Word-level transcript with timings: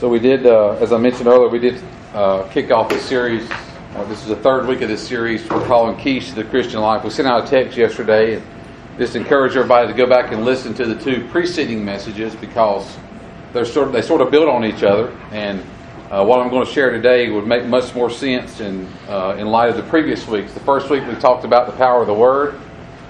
So 0.00 0.10
we 0.10 0.18
did, 0.18 0.44
uh, 0.44 0.72
as 0.72 0.92
I 0.92 0.98
mentioned 0.98 1.26
earlier, 1.26 1.48
we 1.48 1.58
did 1.58 1.82
uh, 2.12 2.46
kick 2.48 2.70
off 2.70 2.90
this 2.90 3.02
series. 3.02 3.48
Uh, 3.94 4.04
this 4.04 4.20
is 4.20 4.28
the 4.28 4.36
third 4.36 4.66
week 4.66 4.82
of 4.82 4.90
this 4.90 5.00
series 5.00 5.48
we're 5.48 5.66
calling 5.66 5.96
Keys 5.96 6.28
to 6.28 6.34
the 6.34 6.44
Christian 6.44 6.80
Life. 6.80 7.02
We 7.02 7.08
sent 7.08 7.26
out 7.26 7.46
a 7.46 7.50
text 7.50 7.78
yesterday 7.78 8.34
and 8.34 8.44
just 8.98 9.16
encourage 9.16 9.56
everybody 9.56 9.88
to 9.88 9.94
go 9.94 10.06
back 10.06 10.32
and 10.32 10.44
listen 10.44 10.74
to 10.74 10.84
the 10.84 11.02
two 11.02 11.26
preceding 11.28 11.82
messages 11.82 12.36
because 12.36 12.94
they're 13.54 13.64
sort 13.64 13.86
of, 13.86 13.94
they 13.94 14.02
sort 14.02 14.20
of 14.20 14.30
build 14.30 14.50
on 14.50 14.66
each 14.66 14.82
other. 14.82 15.16
And 15.30 15.60
uh, 16.10 16.22
what 16.26 16.40
I'm 16.40 16.50
going 16.50 16.66
to 16.66 16.70
share 16.70 16.90
today 16.90 17.30
would 17.30 17.46
make 17.46 17.64
much 17.64 17.94
more 17.94 18.10
sense 18.10 18.60
in, 18.60 18.86
uh, 19.08 19.36
in 19.38 19.46
light 19.46 19.70
of 19.70 19.76
the 19.76 19.82
previous 19.84 20.28
weeks. 20.28 20.52
The 20.52 20.60
first 20.60 20.90
week 20.90 21.06
we 21.06 21.14
talked 21.14 21.46
about 21.46 21.68
the 21.68 21.76
power 21.78 22.02
of 22.02 22.06
the 22.06 22.14
Word. 22.14 22.60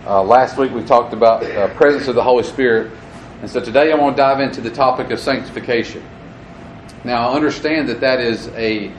Uh, 0.07 0.23
last 0.23 0.57
week 0.57 0.71
we 0.71 0.85
talked 0.85 1.13
about 1.13 1.41
the 1.41 1.69
presence 1.75 2.07
of 2.07 2.15
the 2.15 2.23
Holy 2.23 2.45
Spirit. 2.45 2.93
And 3.41 3.51
so 3.51 3.61
today 3.61 3.91
I 3.91 3.97
want 3.97 4.17
to 4.17 4.23
dive 4.23 4.39
into 4.39 4.61
the 4.61 4.71
topic 4.71 5.11
of 5.11 5.19
sanctification. 5.19 6.05
Now, 7.07 7.33
understand 7.33 7.89
that 7.89 8.01
that 8.01 8.19
is 8.19 8.49
a 8.49 8.93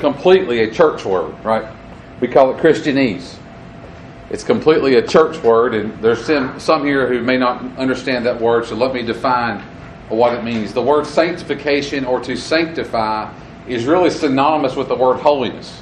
completely 0.00 0.64
a 0.64 0.70
church 0.72 1.04
word, 1.04 1.32
right? 1.44 1.72
We 2.20 2.26
call 2.26 2.50
it 2.50 2.56
Christianese. 2.56 3.36
It's 4.30 4.42
completely 4.42 4.96
a 4.96 5.06
church 5.06 5.40
word, 5.44 5.72
and 5.72 5.96
there's 6.02 6.26
some, 6.26 6.58
some 6.58 6.84
here 6.84 7.06
who 7.06 7.22
may 7.22 7.36
not 7.38 7.62
understand 7.78 8.26
that 8.26 8.40
word, 8.40 8.66
so 8.66 8.74
let 8.74 8.92
me 8.92 9.02
define 9.02 9.60
what 10.08 10.34
it 10.34 10.42
means. 10.42 10.74
The 10.74 10.82
word 10.82 11.06
sanctification 11.06 12.04
or 12.04 12.18
to 12.22 12.36
sanctify 12.36 13.32
is 13.68 13.84
really 13.84 14.10
synonymous 14.10 14.74
with 14.74 14.88
the 14.88 14.96
word 14.96 15.20
holiness. 15.20 15.80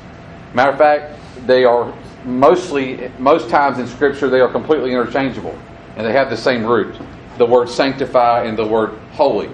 Matter 0.53 0.73
of 0.73 0.79
fact, 0.79 1.19
they 1.47 1.65
are 1.65 1.91
mostly, 2.27 3.11
most 3.19 3.49
times 3.49 3.79
in 3.79 3.87
Scripture, 3.87 4.29
they 4.29 4.41
are 4.41 4.53
completely 4.53 4.93
interchangeable, 4.93 5.59
and 5.97 6.07
they 6.07 6.13
have 6.13 6.29
the 6.29 6.37
same 6.37 6.67
root 6.67 6.95
the 7.39 7.47
word 7.47 7.69
sanctify 7.69 8.45
and 8.45 8.57
the 8.57 8.67
word 8.67 8.91
holy. 9.13 9.51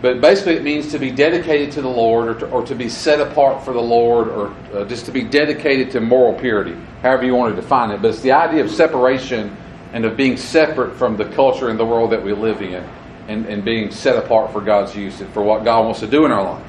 But 0.00 0.20
basically, 0.20 0.54
it 0.54 0.62
means 0.62 0.92
to 0.92 0.98
be 0.98 1.10
dedicated 1.10 1.72
to 1.72 1.82
the 1.82 1.88
Lord 1.88 2.28
or 2.28 2.34
to, 2.40 2.50
or 2.50 2.64
to 2.66 2.74
be 2.74 2.88
set 2.88 3.20
apart 3.20 3.64
for 3.64 3.72
the 3.72 3.80
Lord 3.80 4.28
or 4.28 4.54
uh, 4.72 4.84
just 4.84 5.06
to 5.06 5.12
be 5.12 5.22
dedicated 5.22 5.90
to 5.92 6.00
moral 6.00 6.38
purity, 6.38 6.76
however 7.02 7.24
you 7.24 7.34
want 7.34 7.54
to 7.54 7.60
define 7.60 7.90
it. 7.90 8.00
But 8.00 8.08
it's 8.08 8.20
the 8.20 8.32
idea 8.32 8.62
of 8.62 8.70
separation 8.70 9.56
and 9.92 10.04
of 10.04 10.16
being 10.16 10.36
separate 10.36 10.94
from 10.94 11.16
the 11.16 11.24
culture 11.30 11.68
and 11.68 11.78
the 11.78 11.84
world 11.84 12.10
that 12.12 12.22
we 12.22 12.32
live 12.32 12.62
in 12.62 12.88
and, 13.26 13.44
and 13.46 13.64
being 13.64 13.90
set 13.90 14.16
apart 14.16 14.52
for 14.52 14.60
God's 14.60 14.94
use 14.94 15.20
and 15.20 15.32
for 15.32 15.42
what 15.42 15.64
God 15.64 15.84
wants 15.84 16.00
to 16.00 16.06
do 16.06 16.24
in 16.24 16.30
our 16.30 16.44
life. 16.44 16.64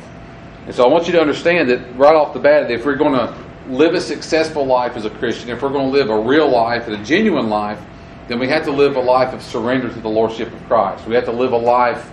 And 0.66 0.74
so 0.74 0.84
I 0.84 0.88
want 0.88 1.06
you 1.06 1.14
to 1.14 1.22
understand 1.22 1.70
that 1.70 1.96
right 1.96 2.16
off 2.16 2.34
the 2.34 2.40
bat, 2.40 2.72
if 2.72 2.86
we're 2.86 2.96
going 2.96 3.14
to 3.14 3.36
live 3.70 3.94
a 3.94 4.02
successful 4.02 4.66
life 4.66 4.96
as 4.96 5.06
a 5.06 5.10
Christian, 5.12 5.50
if 5.50 5.62
we're 5.62 5.70
going 5.70 5.92
to 5.92 5.98
live 5.98 6.10
a 6.10 6.20
real 6.20 6.50
life 6.50 6.88
and 6.88 6.96
a 6.96 7.04
genuine 7.04 7.50
life, 7.50 7.80
then 8.28 8.40
we 8.40 8.48
have 8.48 8.64
to 8.64 8.72
live 8.72 8.96
a 8.96 9.02
life 9.02 9.34
of 9.34 9.42
surrender 9.42 9.90
to 9.90 10.00
the 10.00 10.10
Lordship 10.10 10.52
of 10.52 10.68
Christ. 10.68 11.08
We 11.08 11.16
have 11.16 11.26
to 11.26 11.32
live 11.32 11.54
a 11.54 11.58
life 11.58 12.10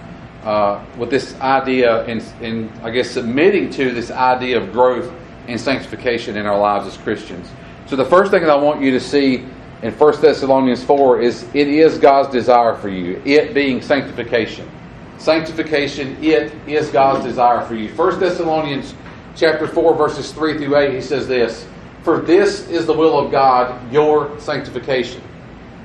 uh, 0.46 0.80
with 0.96 1.10
this 1.10 1.34
idea 1.40 2.04
and, 2.04 2.22
and, 2.40 2.70
I 2.84 2.90
guess, 2.90 3.10
submitting 3.10 3.68
to 3.70 3.90
this 3.90 4.12
idea 4.12 4.62
of 4.62 4.72
growth 4.72 5.12
and 5.48 5.60
sanctification 5.60 6.36
in 6.36 6.46
our 6.46 6.58
lives 6.58 6.86
as 6.86 6.96
Christians. 6.96 7.50
So, 7.86 7.96
the 7.96 8.04
first 8.04 8.30
thing 8.30 8.42
that 8.42 8.50
I 8.50 8.56
want 8.56 8.80
you 8.80 8.92
to 8.92 9.00
see 9.00 9.44
in 9.82 9.92
1 9.92 10.20
Thessalonians 10.20 10.84
4 10.84 11.20
is 11.20 11.42
it 11.52 11.66
is 11.66 11.98
God's 11.98 12.28
desire 12.32 12.76
for 12.76 12.88
you, 12.88 13.20
it 13.24 13.54
being 13.54 13.82
sanctification. 13.82 14.70
Sanctification, 15.18 16.16
it 16.22 16.52
is 16.68 16.90
God's 16.90 17.24
desire 17.24 17.66
for 17.66 17.74
you. 17.74 17.88
1 17.88 18.20
Thessalonians 18.20 18.94
chapter 19.34 19.66
4, 19.66 19.96
verses 19.96 20.30
3 20.32 20.58
through 20.58 20.76
8, 20.76 20.94
he 20.94 21.00
says 21.00 21.26
this 21.26 21.66
For 22.02 22.20
this 22.20 22.68
is 22.68 22.86
the 22.86 22.92
will 22.92 23.18
of 23.18 23.32
God, 23.32 23.92
your 23.92 24.38
sanctification 24.38 25.22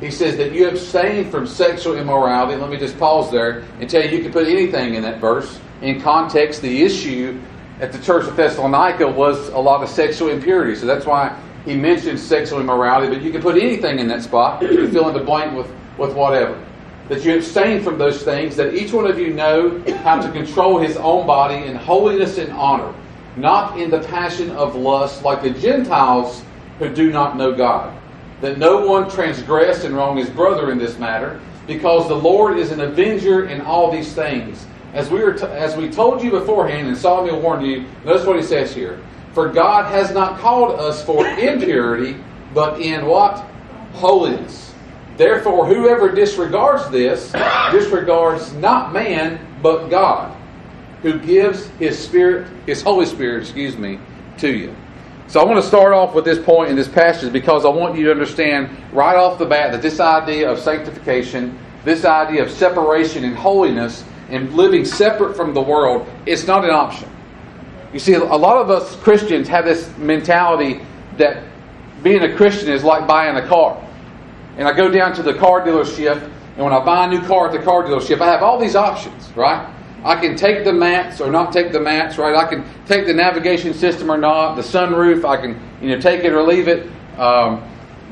he 0.01 0.09
says 0.09 0.35
that 0.37 0.51
you 0.51 0.67
abstain 0.67 1.29
from 1.29 1.45
sexual 1.45 1.95
immorality. 1.95 2.59
Let 2.59 2.71
me 2.71 2.77
just 2.77 2.97
pause 2.97 3.31
there 3.31 3.59
and 3.79 3.87
tell 3.87 4.03
you 4.03 4.17
you 4.17 4.23
can 4.23 4.31
put 4.31 4.47
anything 4.47 4.95
in 4.95 5.03
that 5.03 5.21
verse. 5.21 5.59
In 5.83 6.01
context, 6.01 6.63
the 6.63 6.81
issue 6.81 7.39
at 7.79 7.91
the 7.91 7.99
church 7.99 8.27
of 8.27 8.35
Thessalonica 8.35 9.07
was 9.07 9.49
a 9.49 9.59
lot 9.59 9.83
of 9.83 9.89
sexual 9.89 10.29
impurity. 10.29 10.75
So 10.75 10.87
that's 10.87 11.05
why 11.05 11.39
he 11.65 11.75
mentioned 11.75 12.19
sexual 12.19 12.59
immorality, 12.59 13.13
but 13.13 13.21
you 13.21 13.31
can 13.31 13.43
put 13.43 13.61
anything 13.61 13.99
in 13.99 14.07
that 14.07 14.23
spot. 14.23 14.63
You 14.63 14.69
can 14.69 14.91
fill 14.91 15.07
in 15.07 15.13
the 15.13 15.23
blank 15.23 15.55
with, 15.55 15.71
with 15.99 16.15
whatever. 16.15 16.59
That 17.07 17.23
you 17.23 17.35
abstain 17.35 17.83
from 17.83 17.99
those 17.99 18.23
things, 18.23 18.55
that 18.55 18.73
each 18.73 18.93
one 18.93 19.05
of 19.05 19.19
you 19.19 19.31
know 19.33 19.83
how 20.03 20.19
to 20.19 20.31
control 20.31 20.79
his 20.79 20.97
own 20.97 21.27
body 21.27 21.67
in 21.67 21.75
holiness 21.75 22.39
and 22.39 22.51
honor, 22.53 22.91
not 23.35 23.79
in 23.79 23.91
the 23.91 23.99
passion 23.99 24.49
of 24.51 24.75
lust 24.75 25.21
like 25.23 25.43
the 25.43 25.51
Gentiles 25.51 26.43
who 26.79 26.91
do 26.91 27.11
not 27.11 27.37
know 27.37 27.53
God 27.53 28.00
that 28.41 28.57
no 28.57 28.85
one 28.85 29.09
transgress 29.09 29.83
and 29.83 29.95
wrong 29.95 30.17
his 30.17 30.29
brother 30.29 30.71
in 30.71 30.77
this 30.77 30.97
matter, 30.97 31.39
because 31.67 32.07
the 32.07 32.15
Lord 32.15 32.57
is 32.57 32.71
an 32.71 32.81
avenger 32.81 33.47
in 33.47 33.61
all 33.61 33.91
these 33.91 34.13
things. 34.13 34.65
As 34.93 35.09
we 35.09 35.19
were, 35.23 35.33
t- 35.33 35.45
as 35.45 35.75
we 35.77 35.89
told 35.89 36.21
you 36.21 36.31
beforehand, 36.31 36.87
and 36.87 36.97
solemnly 36.97 37.39
warned 37.39 37.65
you. 37.65 37.85
Notice 38.03 38.25
what 38.25 38.35
he 38.35 38.43
says 38.43 38.73
here: 38.73 38.99
For 39.33 39.47
God 39.47 39.89
has 39.91 40.13
not 40.13 40.39
called 40.39 40.79
us 40.79 41.05
for 41.05 41.25
impurity, 41.39 42.17
but 42.53 42.81
in 42.81 43.05
what 43.05 43.37
holiness. 43.93 44.73
Therefore, 45.17 45.65
whoever 45.65 46.11
disregards 46.11 46.89
this 46.89 47.31
disregards 47.71 48.53
not 48.53 48.91
man, 48.91 49.39
but 49.61 49.87
God, 49.89 50.35
who 51.03 51.19
gives 51.19 51.67
His 51.79 51.97
Spirit, 51.97 52.47
His 52.65 52.81
Holy 52.81 53.05
Spirit, 53.05 53.43
excuse 53.43 53.77
me, 53.77 53.99
to 54.39 54.49
you. 54.51 54.75
So 55.31 55.39
I 55.39 55.45
want 55.45 55.61
to 55.61 55.65
start 55.65 55.93
off 55.93 56.13
with 56.13 56.25
this 56.25 56.37
point 56.37 56.71
in 56.71 56.75
this 56.75 56.89
passage 56.89 57.31
because 57.31 57.63
I 57.63 57.69
want 57.69 57.95
you 57.95 58.03
to 58.03 58.11
understand 58.11 58.69
right 58.91 59.15
off 59.15 59.39
the 59.39 59.45
bat 59.45 59.71
that 59.71 59.81
this 59.81 60.01
idea 60.01 60.51
of 60.51 60.59
sanctification, 60.59 61.57
this 61.85 62.03
idea 62.03 62.43
of 62.43 62.51
separation 62.51 63.23
and 63.23 63.33
holiness 63.33 64.03
and 64.27 64.53
living 64.53 64.83
separate 64.83 65.37
from 65.37 65.53
the 65.53 65.61
world, 65.61 66.05
it's 66.25 66.47
not 66.47 66.65
an 66.65 66.71
option. 66.71 67.09
You 67.93 67.99
see, 67.99 68.15
a 68.15 68.19
lot 68.19 68.57
of 68.57 68.69
us 68.69 68.97
Christians 68.97 69.47
have 69.47 69.63
this 69.63 69.97
mentality 69.97 70.81
that 71.15 71.41
being 72.03 72.23
a 72.23 72.35
Christian 72.35 72.67
is 72.67 72.83
like 72.83 73.07
buying 73.07 73.37
a 73.37 73.47
car. 73.47 73.81
And 74.57 74.67
I 74.67 74.73
go 74.73 74.91
down 74.91 75.15
to 75.15 75.23
the 75.23 75.35
car 75.35 75.65
dealership, 75.65 76.21
and 76.57 76.65
when 76.65 76.73
I 76.73 76.83
buy 76.83 77.05
a 77.05 77.09
new 77.09 77.25
car 77.25 77.47
at 77.47 77.53
the 77.53 77.63
car 77.63 77.83
dealership, 77.83 78.19
I 78.19 78.25
have 78.25 78.43
all 78.43 78.59
these 78.59 78.75
options, 78.75 79.31
right? 79.37 79.73
I 80.03 80.19
can 80.19 80.35
take 80.35 80.63
the 80.63 80.73
mats 80.73 81.21
or 81.21 81.31
not 81.31 81.53
take 81.53 81.71
the 81.71 81.79
mats, 81.79 82.17
right? 82.17 82.35
I 82.35 82.47
can 82.47 82.65
take 82.85 83.05
the 83.05 83.13
navigation 83.13 83.73
system 83.73 84.09
or 84.11 84.17
not, 84.17 84.55
the 84.55 84.61
sunroof, 84.61 85.23
I 85.23 85.37
can, 85.37 85.59
you 85.81 85.89
know, 85.89 86.01
take 86.01 86.23
it 86.23 86.33
or 86.33 86.41
leave 86.41 86.67
it. 86.67 86.89
Um, 87.17 87.63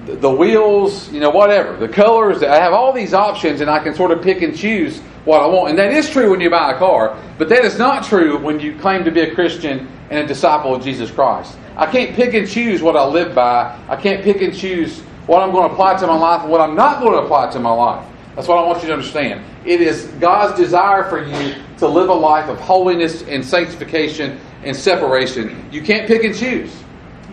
the, 0.06 0.16
the 0.16 0.30
wheels, 0.30 1.12
you 1.12 1.20
know, 1.20 1.30
whatever. 1.30 1.76
The 1.78 1.88
colors, 1.88 2.44
I 2.44 2.56
have 2.56 2.74
all 2.74 2.94
these 2.94 3.14
options 3.14 3.62
and 3.62 3.70
I 3.70 3.84
can 3.84 3.96
sort 3.96 4.12
of 4.12 4.22
pick 4.22 4.42
and 4.42 4.56
choose 4.56 5.00
what 5.26 5.42
I 5.42 5.48
want. 5.48 5.72
And 5.72 5.80
that 5.80 5.92
is 5.92 6.10
true 6.10 6.30
when 6.30 6.42
you 6.42 6.50
buy 6.50 6.74
a 6.74 6.78
car, 6.78 7.18
but 7.38 7.50
that 7.50 7.66
is 7.66 7.78
not 7.78 8.04
true 8.04 8.38
when 8.38 8.60
you 8.60 8.78
claim 8.80 9.04
to 9.04 9.12
be 9.12 9.22
a 9.22 9.34
Christian 9.34 9.88
and 10.10 10.20
a 10.20 10.28
disciple 10.28 10.76
of 10.76 10.84
Jesus 10.84 11.12
Christ. 11.12 11.58
I 11.76 11.86
can't 11.86 12.16
pick 12.16 12.34
and 12.34 12.48
choose 12.48 12.82
what 12.82 12.96
I 12.96 13.06
live 13.06 13.34
by. 13.34 13.80
I 13.88 13.96
can't 13.96 14.24
pick 14.24 14.42
and 14.42 14.56
choose 14.56 15.00
what 15.28 15.42
I'm 15.42 15.52
going 15.52 15.68
to 15.68 15.74
apply 15.74 15.98
to 15.98 16.08
my 16.08 16.18
life 16.18 16.42
and 16.42 16.52
what 16.52 16.62
I'm 16.62 16.76
not 16.76 17.02
going 17.02 17.14
to 17.14 17.20
apply 17.20 17.52
to 17.52 17.60
my 17.60 17.72
life. 17.72 18.06
That's 18.40 18.48
what 18.48 18.58
I 18.58 18.66
want 18.66 18.82
you 18.82 18.88
to 18.88 18.94
understand. 18.94 19.44
It 19.66 19.82
is 19.82 20.06
God's 20.22 20.58
desire 20.58 21.04
for 21.10 21.22
you 21.22 21.56
to 21.80 21.88
live 21.90 22.08
a 22.08 22.14
life 22.14 22.48
of 22.48 22.58
holiness 22.58 23.22
and 23.24 23.44
sanctification 23.44 24.40
and 24.64 24.74
separation. 24.74 25.68
You 25.74 25.82
can't 25.82 26.08
pick 26.08 26.24
and 26.24 26.34
choose. 26.34 26.74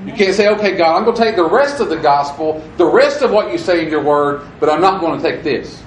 You 0.04 0.12
can't 0.12 0.34
say, 0.34 0.48
okay, 0.48 0.76
God, 0.76 0.96
I'm 0.96 1.04
going 1.04 1.16
to 1.16 1.22
take 1.22 1.36
the 1.36 1.48
rest 1.48 1.78
of 1.78 1.90
the 1.90 1.96
gospel, 1.96 2.60
the 2.76 2.86
rest 2.86 3.22
of 3.22 3.30
what 3.30 3.52
you 3.52 3.56
say 3.56 3.84
in 3.84 3.88
your 3.88 4.02
word, 4.02 4.48
but 4.58 4.68
I'm 4.68 4.80
not 4.80 5.00
going 5.00 5.22
to 5.22 5.30
take 5.30 5.44
this. 5.44 5.80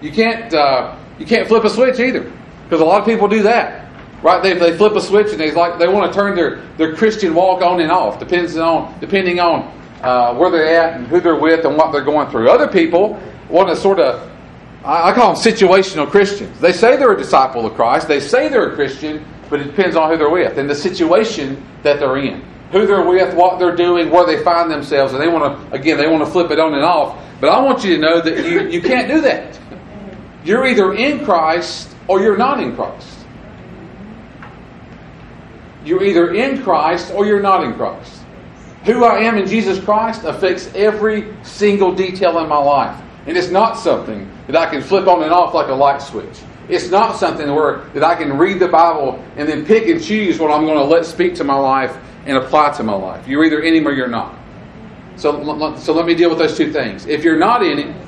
You 0.00 0.12
can't, 0.12 0.54
uh, 0.54 0.96
you 1.18 1.26
can't 1.26 1.48
flip 1.48 1.64
a 1.64 1.68
switch 1.68 1.98
either, 1.98 2.32
because 2.62 2.80
a 2.80 2.84
lot 2.84 3.00
of 3.00 3.06
people 3.06 3.26
do 3.26 3.42
that. 3.42 3.90
Right? 4.22 4.40
They, 4.40 4.54
they 4.54 4.76
flip 4.76 4.94
a 4.94 5.00
switch 5.00 5.32
and 5.32 5.40
they 5.40 5.50
like 5.50 5.80
they 5.80 5.88
want 5.88 6.12
to 6.12 6.16
turn 6.16 6.36
their, 6.36 6.60
their 6.76 6.94
Christian 6.94 7.34
walk 7.34 7.60
on 7.60 7.80
and 7.80 7.90
off, 7.90 8.20
depends 8.20 8.56
on 8.56 9.00
depending 9.00 9.40
on 9.40 9.62
uh, 10.00 10.36
where 10.36 10.48
they're 10.48 10.80
at 10.80 10.96
and 10.96 11.08
who 11.08 11.20
they're 11.20 11.40
with 11.40 11.64
and 11.64 11.76
what 11.76 11.90
they're 11.90 12.04
going 12.04 12.30
through. 12.30 12.48
Other 12.48 12.68
people 12.68 13.20
want 13.48 13.68
to 13.68 13.74
sort 13.74 13.98
of 13.98 14.30
I 14.84 15.12
call 15.12 15.34
them 15.34 15.42
situational 15.42 16.10
Christians. 16.10 16.58
They 16.58 16.72
say 16.72 16.96
they're 16.96 17.12
a 17.12 17.18
disciple 17.18 17.66
of 17.66 17.74
Christ, 17.74 18.08
they 18.08 18.20
say 18.20 18.48
they're 18.48 18.72
a 18.72 18.74
Christian, 18.74 19.24
but 19.50 19.60
it 19.60 19.64
depends 19.64 19.96
on 19.96 20.10
who 20.10 20.16
they're 20.16 20.30
with 20.30 20.56
and 20.58 20.70
the 20.70 20.74
situation 20.74 21.62
that 21.82 21.98
they're 21.98 22.16
in. 22.16 22.42
Who 22.72 22.86
they're 22.86 23.06
with, 23.06 23.34
what 23.34 23.58
they're 23.58 23.74
doing, 23.74 24.10
where 24.10 24.24
they 24.24 24.42
find 24.44 24.70
themselves, 24.70 25.12
and 25.12 25.20
they 25.20 25.28
want 25.28 25.70
to, 25.70 25.74
again, 25.74 25.98
they 25.98 26.06
want 26.06 26.24
to 26.24 26.30
flip 26.30 26.50
it 26.52 26.60
on 26.60 26.72
and 26.72 26.84
off. 26.84 27.20
But 27.40 27.50
I 27.50 27.60
want 27.60 27.84
you 27.84 27.96
to 27.96 28.00
know 28.00 28.20
that 28.20 28.48
you, 28.48 28.68
you 28.68 28.80
can't 28.80 29.08
do 29.08 29.20
that. 29.22 29.58
You're 30.44 30.66
either 30.66 30.94
in 30.94 31.24
Christ 31.24 31.94
or 32.06 32.20
you're 32.20 32.36
not 32.36 32.62
in 32.62 32.74
Christ. 32.76 33.18
You're 35.84 36.04
either 36.04 36.32
in 36.32 36.62
Christ 36.62 37.12
or 37.12 37.26
you're 37.26 37.40
not 37.40 37.64
in 37.64 37.74
Christ. 37.74 38.22
Who 38.84 39.04
I 39.04 39.20
am 39.20 39.36
in 39.36 39.46
Jesus 39.46 39.82
Christ 39.82 40.24
affects 40.24 40.70
every 40.74 41.34
single 41.42 41.94
detail 41.94 42.38
in 42.38 42.48
my 42.48 42.56
life. 42.56 43.02
And 43.26 43.36
it's 43.36 43.50
not 43.50 43.74
something 43.74 44.29
that 44.50 44.68
I 44.68 44.70
can 44.70 44.82
flip 44.82 45.06
on 45.06 45.22
and 45.22 45.32
off 45.32 45.54
like 45.54 45.68
a 45.68 45.74
light 45.74 46.02
switch. 46.02 46.40
It's 46.68 46.88
not 46.90 47.16
something 47.16 47.52
where 47.52 47.78
that 47.94 48.04
I 48.04 48.14
can 48.14 48.38
read 48.38 48.60
the 48.60 48.68
Bible 48.68 49.22
and 49.36 49.48
then 49.48 49.66
pick 49.66 49.88
and 49.88 50.02
choose 50.02 50.38
what 50.38 50.50
I'm 50.50 50.64
going 50.64 50.78
to 50.78 50.84
let 50.84 51.04
speak 51.04 51.34
to 51.36 51.44
my 51.44 51.56
life 51.56 51.96
and 52.26 52.36
apply 52.36 52.72
to 52.76 52.82
my 52.82 52.92
life. 52.92 53.26
You're 53.26 53.44
either 53.44 53.60
in 53.60 53.74
Him 53.74 53.88
or 53.88 53.92
you're 53.92 54.08
not. 54.08 54.36
So, 55.16 55.76
so 55.76 55.92
let 55.92 56.06
me 56.06 56.14
deal 56.14 56.30
with 56.30 56.38
those 56.38 56.56
two 56.56 56.72
things. 56.72 57.06
If 57.06 57.24
you're 57.24 57.38
not 57.38 57.62
in 57.62 57.78
Him, 57.78 58.06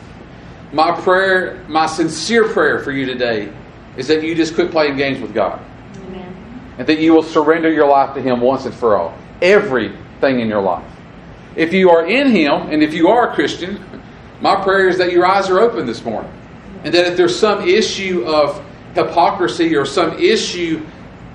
my 0.72 0.92
prayer, 1.00 1.64
my 1.68 1.86
sincere 1.86 2.48
prayer 2.48 2.78
for 2.78 2.92
you 2.92 3.04
today 3.04 3.52
is 3.96 4.08
that 4.08 4.22
you 4.22 4.34
just 4.34 4.54
quit 4.54 4.70
playing 4.70 4.96
games 4.96 5.20
with 5.20 5.34
God. 5.34 5.60
Amen. 5.96 6.72
and 6.78 6.86
that 6.86 6.98
you 6.98 7.12
will 7.12 7.22
surrender 7.22 7.70
your 7.70 7.86
life 7.86 8.14
to 8.14 8.22
Him 8.22 8.40
once 8.40 8.64
and 8.64 8.74
for 8.74 8.96
all. 8.96 9.16
Everything 9.42 10.40
in 10.40 10.48
your 10.48 10.62
life. 10.62 10.90
If 11.56 11.72
you 11.74 11.90
are 11.90 12.06
in 12.06 12.30
Him, 12.30 12.70
and 12.70 12.82
if 12.82 12.94
you 12.94 13.08
are 13.08 13.30
a 13.30 13.34
Christian, 13.34 13.76
my 14.42 14.56
prayer 14.56 14.88
is 14.88 14.98
that 14.98 15.12
your 15.12 15.24
eyes 15.24 15.48
are 15.48 15.60
open 15.60 15.86
this 15.86 16.04
morning. 16.04 16.30
And 16.82 16.92
that 16.92 17.06
if 17.06 17.16
there's 17.16 17.38
some 17.38 17.66
issue 17.66 18.24
of 18.26 18.60
hypocrisy 18.94 19.76
or 19.76 19.86
some 19.86 20.18
issue 20.18 20.84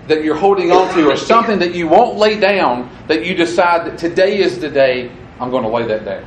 that 0.07 0.25
you're 0.25 0.35
holding 0.35 0.71
on 0.71 0.93
to 0.93 1.09
or 1.09 1.15
something 1.15 1.57
that 1.59 1.73
you 1.73 1.87
won't 1.87 2.17
lay 2.17 2.37
down, 2.37 2.89
that 3.07 3.25
you 3.25 3.33
decide 3.33 3.87
that 3.87 3.97
today 3.97 4.39
is 4.39 4.59
the 4.59 4.69
day 4.69 5.09
I'm 5.39 5.49
going 5.49 5.63
to 5.63 5.69
lay 5.69 5.87
that 5.87 6.03
down. 6.03 6.25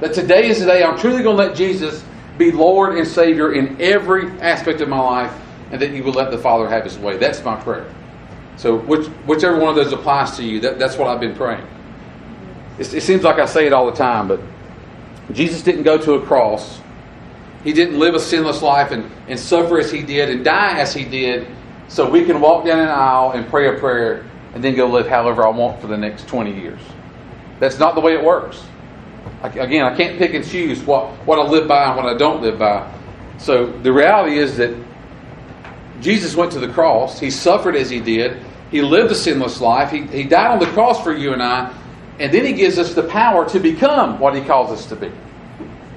That 0.00 0.12
today 0.12 0.48
is 0.48 0.60
the 0.60 0.66
day 0.66 0.84
I'm 0.84 0.98
truly 0.98 1.22
going 1.22 1.36
to 1.38 1.42
let 1.42 1.56
Jesus 1.56 2.04
be 2.36 2.52
Lord 2.52 2.96
and 2.96 3.08
Savior 3.08 3.54
in 3.54 3.80
every 3.80 4.28
aspect 4.40 4.82
of 4.82 4.88
my 4.88 5.00
life, 5.00 5.32
and 5.72 5.80
that 5.80 5.90
you 5.90 6.04
will 6.04 6.12
let 6.12 6.30
the 6.30 6.38
Father 6.38 6.68
have 6.68 6.84
His 6.84 6.98
way. 6.98 7.16
That's 7.16 7.42
my 7.42 7.56
prayer. 7.56 7.92
So, 8.56 8.76
which, 8.76 9.06
whichever 9.26 9.58
one 9.58 9.70
of 9.70 9.76
those 9.76 9.92
applies 9.92 10.36
to 10.36 10.44
you, 10.44 10.60
that, 10.60 10.78
that's 10.78 10.96
what 10.96 11.08
I've 11.08 11.20
been 11.20 11.34
praying. 11.34 11.66
It, 12.78 12.92
it 12.92 13.02
seems 13.02 13.24
like 13.24 13.38
I 13.38 13.46
say 13.46 13.66
it 13.66 13.72
all 13.72 13.86
the 13.86 13.96
time, 13.96 14.28
but 14.28 14.40
Jesus 15.32 15.62
didn't 15.62 15.82
go 15.82 15.98
to 15.98 16.14
a 16.14 16.26
cross. 16.26 16.80
He 17.64 17.72
didn't 17.72 17.98
live 17.98 18.14
a 18.14 18.20
sinless 18.20 18.62
life 18.62 18.92
and, 18.92 19.10
and 19.28 19.38
suffer 19.38 19.78
as 19.78 19.90
He 19.90 20.02
did 20.02 20.30
and 20.30 20.44
die 20.44 20.78
as 20.78 20.94
He 20.94 21.04
did 21.04 21.46
so 21.88 22.08
we 22.08 22.24
can 22.24 22.40
walk 22.40 22.64
down 22.66 22.78
an 22.78 22.88
aisle 22.88 23.32
and 23.32 23.48
pray 23.48 23.74
a 23.74 23.78
prayer 23.78 24.24
and 24.54 24.62
then 24.62 24.74
go 24.74 24.86
live 24.86 25.08
however 25.08 25.46
I 25.46 25.50
want 25.50 25.80
for 25.80 25.86
the 25.86 25.96
next 25.96 26.28
20 26.28 26.54
years. 26.58 26.80
That's 27.60 27.78
not 27.78 27.94
the 27.94 28.00
way 28.00 28.14
it 28.14 28.22
works. 28.22 28.64
Again, 29.42 29.84
I 29.84 29.96
can't 29.96 30.18
pick 30.18 30.34
and 30.34 30.46
choose 30.46 30.82
what, 30.82 31.10
what 31.26 31.38
I 31.38 31.42
live 31.42 31.68
by 31.68 31.88
and 31.88 31.96
what 31.96 32.06
I 32.06 32.16
don't 32.16 32.42
live 32.42 32.58
by. 32.58 32.92
So 33.38 33.66
the 33.66 33.92
reality 33.92 34.38
is 34.38 34.56
that 34.56 34.74
Jesus 36.00 36.34
went 36.34 36.52
to 36.52 36.60
the 36.60 36.68
cross. 36.68 37.18
He 37.18 37.30
suffered 37.30 37.76
as 37.76 37.90
he 37.90 38.00
did. 38.00 38.42
He 38.70 38.82
lived 38.82 39.10
a 39.10 39.14
sinless 39.14 39.60
life. 39.60 39.90
He, 39.90 40.02
he 40.02 40.24
died 40.24 40.50
on 40.50 40.58
the 40.58 40.66
cross 40.66 41.02
for 41.02 41.12
you 41.12 41.32
and 41.32 41.42
I. 41.42 41.74
And 42.18 42.32
then 42.32 42.44
he 42.44 42.52
gives 42.52 42.78
us 42.78 42.94
the 42.94 43.04
power 43.04 43.48
to 43.50 43.60
become 43.60 44.18
what 44.18 44.34
he 44.34 44.42
calls 44.42 44.70
us 44.70 44.86
to 44.86 44.96
be. 44.96 45.10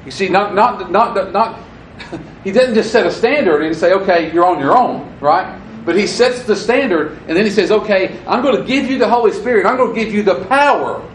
You 0.05 0.11
see, 0.11 0.29
not, 0.29 0.53
not, 0.55 0.91
not, 0.91 1.31
not, 1.31 1.59
he 2.43 2.51
doesn't 2.51 2.75
just 2.75 2.91
set 2.91 3.05
a 3.05 3.11
standard 3.11 3.63
and 3.63 3.75
say, 3.75 3.93
okay, 3.93 4.31
you're 4.33 4.45
on 4.45 4.59
your 4.59 4.77
own, 4.77 5.17
right? 5.19 5.59
But 5.85 5.95
he 5.95 6.05
sets 6.05 6.43
the 6.43 6.55
standard 6.55 7.17
and 7.27 7.35
then 7.35 7.43
he 7.43 7.51
says, 7.51 7.71
okay, 7.71 8.19
I'm 8.27 8.43
going 8.43 8.57
to 8.57 8.63
give 8.63 8.89
you 8.89 8.97
the 8.97 9.07
Holy 9.07 9.31
Spirit. 9.31 9.65
I'm 9.65 9.77
going 9.77 9.95
to 9.95 9.99
give 10.03 10.13
you 10.13 10.23
the 10.23 10.45
power 10.45 11.07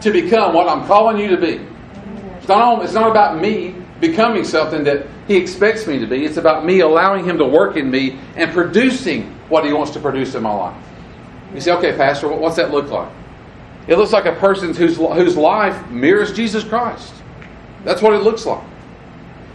to 0.00 0.10
become 0.10 0.54
what 0.54 0.68
I'm 0.68 0.86
calling 0.86 1.18
you 1.18 1.28
to 1.28 1.36
be. 1.36 1.60
It's 2.38 2.48
not, 2.48 2.84
it's 2.84 2.94
not 2.94 3.10
about 3.10 3.40
me 3.40 3.74
becoming 4.00 4.44
something 4.44 4.84
that 4.84 5.06
He 5.26 5.36
expects 5.36 5.86
me 5.86 5.98
to 5.98 6.06
be. 6.06 6.24
It's 6.24 6.36
about 6.36 6.64
me 6.64 6.80
allowing 6.80 7.24
Him 7.24 7.38
to 7.38 7.46
work 7.46 7.76
in 7.76 7.90
me 7.90 8.18
and 8.36 8.52
producing 8.52 9.30
what 9.48 9.64
He 9.64 9.72
wants 9.72 9.92
to 9.92 10.00
produce 10.00 10.34
in 10.34 10.42
my 10.42 10.52
life. 10.52 10.76
You 11.54 11.60
say, 11.60 11.72
okay, 11.72 11.96
Pastor, 11.96 12.28
what's 12.28 12.56
that 12.56 12.70
look 12.70 12.90
like? 12.90 13.10
It 13.86 13.96
looks 13.96 14.12
like 14.12 14.24
a 14.24 14.34
person 14.36 14.74
whose, 14.74 14.96
whose 14.96 15.36
life 15.36 15.90
mirrors 15.90 16.32
Jesus 16.32 16.64
Christ. 16.64 17.12
That's 17.84 18.00
what 18.00 18.14
it 18.14 18.22
looks 18.22 18.46
like. 18.46 18.64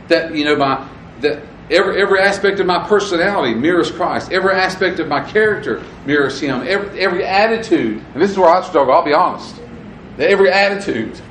That, 0.08 0.36
you 0.36 0.46
know, 0.46 0.56
my, 0.56 0.88
that 1.22 1.42
every, 1.72 2.02
every 2.02 2.20
aspect 2.20 2.60
of 2.60 2.68
my 2.68 2.88
personality 2.88 3.56
mirrors 3.56 3.92
Christ. 3.92 4.32
Every 4.32 4.54
aspect 4.54 5.00
of 5.00 5.08
my 5.08 5.28
character 5.30 5.84
mirrors 6.06 6.40
Him. 6.40 6.62
Every, 6.68 7.00
every 7.00 7.26
attitude, 7.26 8.04
and 8.14 8.22
this 8.22 8.32
is 8.32 8.38
where 8.38 8.50
I 8.50 8.62
struggle, 8.64 8.94
I'll 8.94 9.04
be 9.04 9.14
honest. 9.14 9.56
Every 10.20 10.52
attitude 10.52 11.20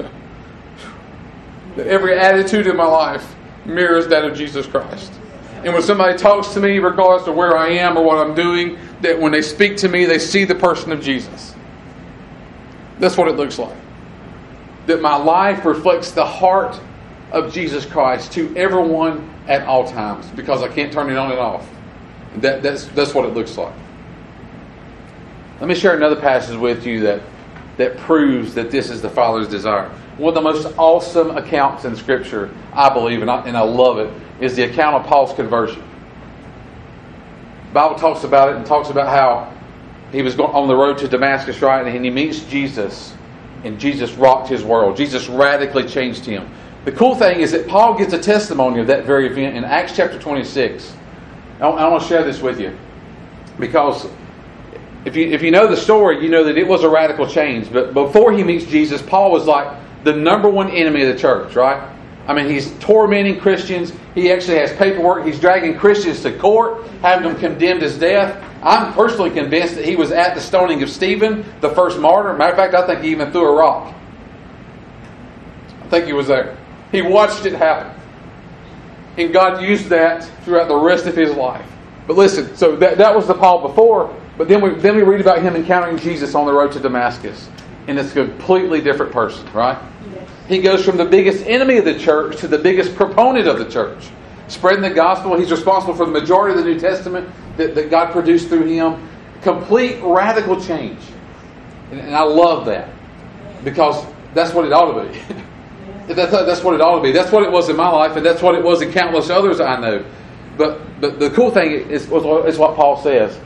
that 1.77 1.87
every 1.87 2.19
attitude 2.19 2.67
in 2.67 2.77
my 2.77 2.87
life 2.87 3.37
mirrors 3.65 4.09
that 4.09 4.25
of 4.25 4.37
Jesus 4.37 4.67
Christ. 4.67 5.13
And 5.65 5.73
when 5.73 5.83
somebody 5.83 6.17
talks 6.17 6.55
to 6.55 6.61
me, 6.61 6.79
regardless 6.79 7.29
of 7.29 7.35
where 7.35 7.57
I 7.57 7.71
am 7.71 7.97
or 7.97 8.05
what 8.05 8.19
I'm 8.19 8.35
doing, 8.35 8.79
that 9.03 9.19
when 9.19 9.33
they 9.33 9.43
speak 9.43 9.77
to 9.79 9.89
me, 9.89 10.05
they 10.05 10.19
see 10.19 10.45
the 10.45 10.55
person 10.55 10.93
of 10.93 11.01
Jesus. 11.01 11.55
That's 12.99 13.17
what 13.17 13.29
it 13.29 13.37
looks 13.37 13.59
like. 13.59 13.77
That 14.87 15.01
my 15.01 15.17
life 15.17 15.65
reflects 15.65 16.11
the 16.13 16.25
heart 16.25 16.81
of 17.31 17.53
Jesus 17.53 17.85
Christ 17.85 18.33
to 18.33 18.55
everyone 18.57 19.29
at 19.47 19.67
all 19.67 19.87
times 19.87 20.27
because 20.31 20.63
I 20.63 20.69
can't 20.69 20.93
turn 20.93 21.11
it 21.11 21.17
on 21.17 21.31
and 21.31 21.41
off. 21.41 21.69
That, 22.37 22.63
that's, 22.63 22.87
that's 22.87 23.15
what 23.15 23.25
it 23.25 23.35
looks 23.35 23.57
like. 23.57 23.75
Let 25.61 25.69
me 25.69 25.75
share 25.75 25.97
another 25.97 26.17
passage 26.17 26.57
with 26.57 26.87
you 26.87 27.01
that, 27.01 27.23
that 27.77 27.99
proves 27.99 28.55
that 28.55 28.71
this 28.71 28.91
is 28.91 29.03
the 29.03 29.11
Father's 29.11 29.49
desire 29.49 29.91
one 30.19 30.31
of 30.31 30.35
the 30.35 30.41
most 30.41 30.77
awesome 30.77 31.37
accounts 31.37 31.85
in 31.85 31.95
Scripture, 31.95 32.53
I 32.73 32.93
believe, 32.93 33.23
and 33.23 33.31
I, 33.31 33.47
and 33.47 33.57
I 33.57 33.61
love 33.61 33.99
it, 33.99 34.13
is 34.41 34.57
the 34.57 34.65
account 34.65 34.97
of 34.97 35.07
Paul's 35.07 35.33
conversion. 35.33 35.83
The 37.69 37.75
Bible 37.75 37.97
talks 37.97 38.25
about 38.25 38.51
it 38.51 38.57
and 38.57 38.67
talks 38.67 38.91
about 38.91 39.07
how 39.09 39.55
he 40.13 40.23
was 40.23 40.39
on 40.39 40.69
the 40.69 40.77
road 40.77 40.99
to 40.99 41.09
Damascus, 41.09 41.61
right? 41.61 41.87
And 41.87 42.05
he 42.05 42.11
meets 42.11 42.41
Jesus, 42.45 43.15
and 43.65 43.79
Jesus 43.79 44.13
rocked 44.13 44.49
his 44.49 44.63
world. 44.63 44.97
Jesus 44.97 45.29
radically 45.29 45.87
changed 45.87 46.25
him. 46.25 46.51
The 46.85 46.93
cool 46.93 47.15
thing 47.15 47.41
is 47.41 47.53
that 47.53 47.69
Paul 47.69 47.99
gives 47.99 48.13
a 48.13 48.19
testimony 48.19 48.81
of 48.81 48.87
that 48.87 49.05
very 49.05 49.27
event 49.27 49.57
in 49.57 49.65
Acts 49.65 49.95
chapter 49.95 50.19
26. 50.19 50.95
I, 51.61 51.67
I 51.67 51.89
want 51.89 52.03
to 52.03 52.09
share 52.09 52.25
this 52.25 52.41
with 52.41 52.61
you 52.61 52.77
because 53.59 54.09
if 55.05 55.17
you, 55.17 55.29
if 55.29 55.43
you 55.43 55.51
know 55.51 55.67
the 55.67 55.77
story, 55.77 56.23
you 56.23 56.31
know 56.31 56.45
that 56.45 56.57
it 56.57 56.67
was 56.67 56.85
a 56.85 56.89
radical 56.89 57.27
change. 57.27 57.71
But 57.73 57.95
before 57.95 58.33
he 58.33 58.43
meets 58.43 58.65
Jesus, 58.65 59.03
Paul 59.03 59.31
was 59.31 59.47
like, 59.47 59.77
the 60.05 60.13
number 60.13 60.49
one 60.49 60.71
enemy 60.71 61.03
of 61.03 61.15
the 61.15 61.21
church, 61.21 61.55
right? 61.55 61.95
I 62.29 62.35
mean, 62.35 62.47
he's 62.47 62.73
tormenting 62.79 63.41
Christians. 63.41 63.93
He 64.15 64.31
actually 64.31 64.59
has 64.59 64.73
paperwork. 64.75 65.25
He's 65.25 65.41
dragging 65.41 65.79
Christians 65.79 66.23
to 66.23 66.39
court, 66.39 66.87
having 67.01 67.27
them 67.29 67.41
condemned 67.41 67.83
as 67.83 67.99
death. 67.99 68.45
I'm 68.63 68.93
personally 68.93 69.31
convinced 69.31 69.77
that 69.77 69.85
he 69.85 69.97
was 69.97 70.13
at 70.13 70.35
the 70.35 70.41
stoning 70.41 70.83
of 70.83 70.91
Stephen, 70.91 71.45
the 71.61 71.71
first 71.71 71.99
martyr. 71.99 72.35
Matter 72.35 72.53
of 72.53 72.59
fact, 72.59 72.75
I 72.75 72.87
think 72.87 73.03
he 73.03 73.11
even 73.11 73.33
threw 73.33 73.49
a 73.49 73.57
rock. 73.57 73.95
I 75.83 75.89
think 75.89 76.07
he 76.07 76.13
was 76.13 76.27
there. 76.27 76.59
He 76.93 77.03
watched 77.03 77.47
it 77.47 77.55
happen. 77.55 77.99
And 79.17 79.33
God 79.33 79.63
used 79.63 79.89
that 79.89 80.25
throughout 80.45 80.69
the 80.69 80.77
rest 80.77 81.07
of 81.07 81.17
his 81.17 81.35
life. 81.35 81.67
But 82.07 82.17
listen, 82.17 82.55
so 82.57 82.77
that, 82.77 82.99
that 82.99 83.15
was 83.15 83.27
the 83.27 83.35
Paul 83.35 83.67
before, 83.67 84.15
but 84.37 84.49
then 84.49 84.61
we, 84.61 84.75
then 84.75 84.97
we 84.97 85.03
read 85.03 85.21
about 85.21 85.43
him 85.43 85.57
encountering 85.57 85.99
Jesus 85.99 86.35
on 86.35 86.47
the 86.47 86.53
road 86.53 86.73
to 86.73 86.81
Damascus 86.81 87.49
and 87.89 87.99
it's 87.99 88.11
a 88.15 88.27
completely 88.27 88.81
different 88.83 89.13
person, 89.13 89.51
right? 89.53 89.79
He 90.49 90.59
goes 90.59 90.85
from 90.85 90.97
the 90.97 91.05
biggest 91.05 91.45
enemy 91.47 91.77
of 91.77 91.85
the 91.85 91.99
church 91.99 92.39
to 92.39 92.49
the 92.49 92.59
biggest 92.59 92.95
proponent 92.97 93.47
of 93.47 93.59
the 93.59 93.69
church. 93.71 94.09
Spreading 94.49 94.81
the 94.81 94.91
gospel, 94.91 95.39
he's 95.39 95.51
responsible 95.51 95.95
for 95.95 96.07
the 96.07 96.13
majority 96.13 96.59
of 96.59 96.65
the 96.65 96.73
New 96.73 96.81
Testament 96.81 97.29
that, 97.59 97.75
that 97.75 97.91
God 97.91 98.13
produced 98.13 98.49
through 98.49 98.65
him. 98.65 99.09
Complete 99.43 100.01
radical 100.03 100.59
change. 100.61 101.01
And, 101.91 102.01
and 102.01 102.15
I 102.15 102.23
love 102.23 102.65
that 102.67 102.89
because 103.63 104.07
that's 104.33 104.55
what 104.55 104.65
it 104.65 104.73
ought 104.73 104.93
to 104.93 105.13
be. 105.13 106.15
that's, 106.15 106.33
that's 106.33 106.63
what 106.63 106.75
it 106.75 106.81
ought 106.81 106.97
to 106.97 107.03
be. 107.03 107.13
That's 107.13 107.31
what 107.31 107.43
it 107.43 107.53
was 107.53 107.69
in 107.69 107.77
my 107.77 107.91
life, 107.91 108.17
and 108.17 108.25
that's 108.25 108.41
what 108.41 108.55
it 108.55 108.65
was 108.65 108.81
in 108.81 108.91
countless 108.91 109.29
others 109.29 109.61
I 109.61 109.79
know. 109.79 110.05
But, 110.57 110.81
but 111.01 111.21
the 111.21 111.31
cool 111.31 111.51
thing 111.51 111.73
is, 111.73 112.11
is 112.11 112.59
what 112.59 112.75
Paul 112.75 113.03
says. 113.03 113.39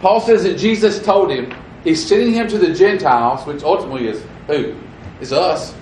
Paul 0.00 0.20
says 0.20 0.42
that 0.44 0.56
Jesus 0.58 1.02
told 1.02 1.30
him, 1.30 1.54
He's 1.84 2.04
sending 2.04 2.32
him 2.32 2.48
to 2.48 2.58
the 2.58 2.74
Gentiles, 2.74 3.46
which 3.46 3.62
ultimately 3.62 4.08
is 4.08 4.24
who? 4.48 4.74
Is 5.20 5.32
us. 5.32 5.72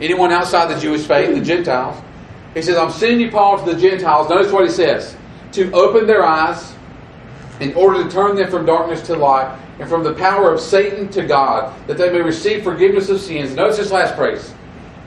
Anyone 0.00 0.32
outside 0.32 0.74
the 0.74 0.80
Jewish 0.80 1.06
faith, 1.06 1.34
the 1.34 1.44
Gentiles. 1.44 2.02
He 2.54 2.62
says, 2.62 2.76
I'm 2.76 2.90
sending 2.90 3.20
you, 3.20 3.30
Paul, 3.30 3.64
to 3.64 3.74
the 3.74 3.80
Gentiles. 3.80 4.28
Notice 4.28 4.50
what 4.50 4.64
he 4.64 4.70
says 4.70 5.16
to 5.52 5.70
open 5.72 6.06
their 6.06 6.24
eyes 6.24 6.74
in 7.60 7.74
order 7.74 8.02
to 8.02 8.10
turn 8.10 8.36
them 8.36 8.50
from 8.50 8.64
darkness 8.64 9.02
to 9.02 9.16
light 9.16 9.56
and 9.78 9.88
from 9.88 10.02
the 10.02 10.14
power 10.14 10.52
of 10.52 10.60
Satan 10.60 11.08
to 11.08 11.26
God, 11.26 11.74
that 11.86 11.98
they 11.98 12.10
may 12.10 12.20
receive 12.20 12.64
forgiveness 12.64 13.08
of 13.08 13.20
sins. 13.20 13.54
Notice 13.54 13.76
this 13.76 13.90
last 13.90 14.14
phrase 14.16 14.54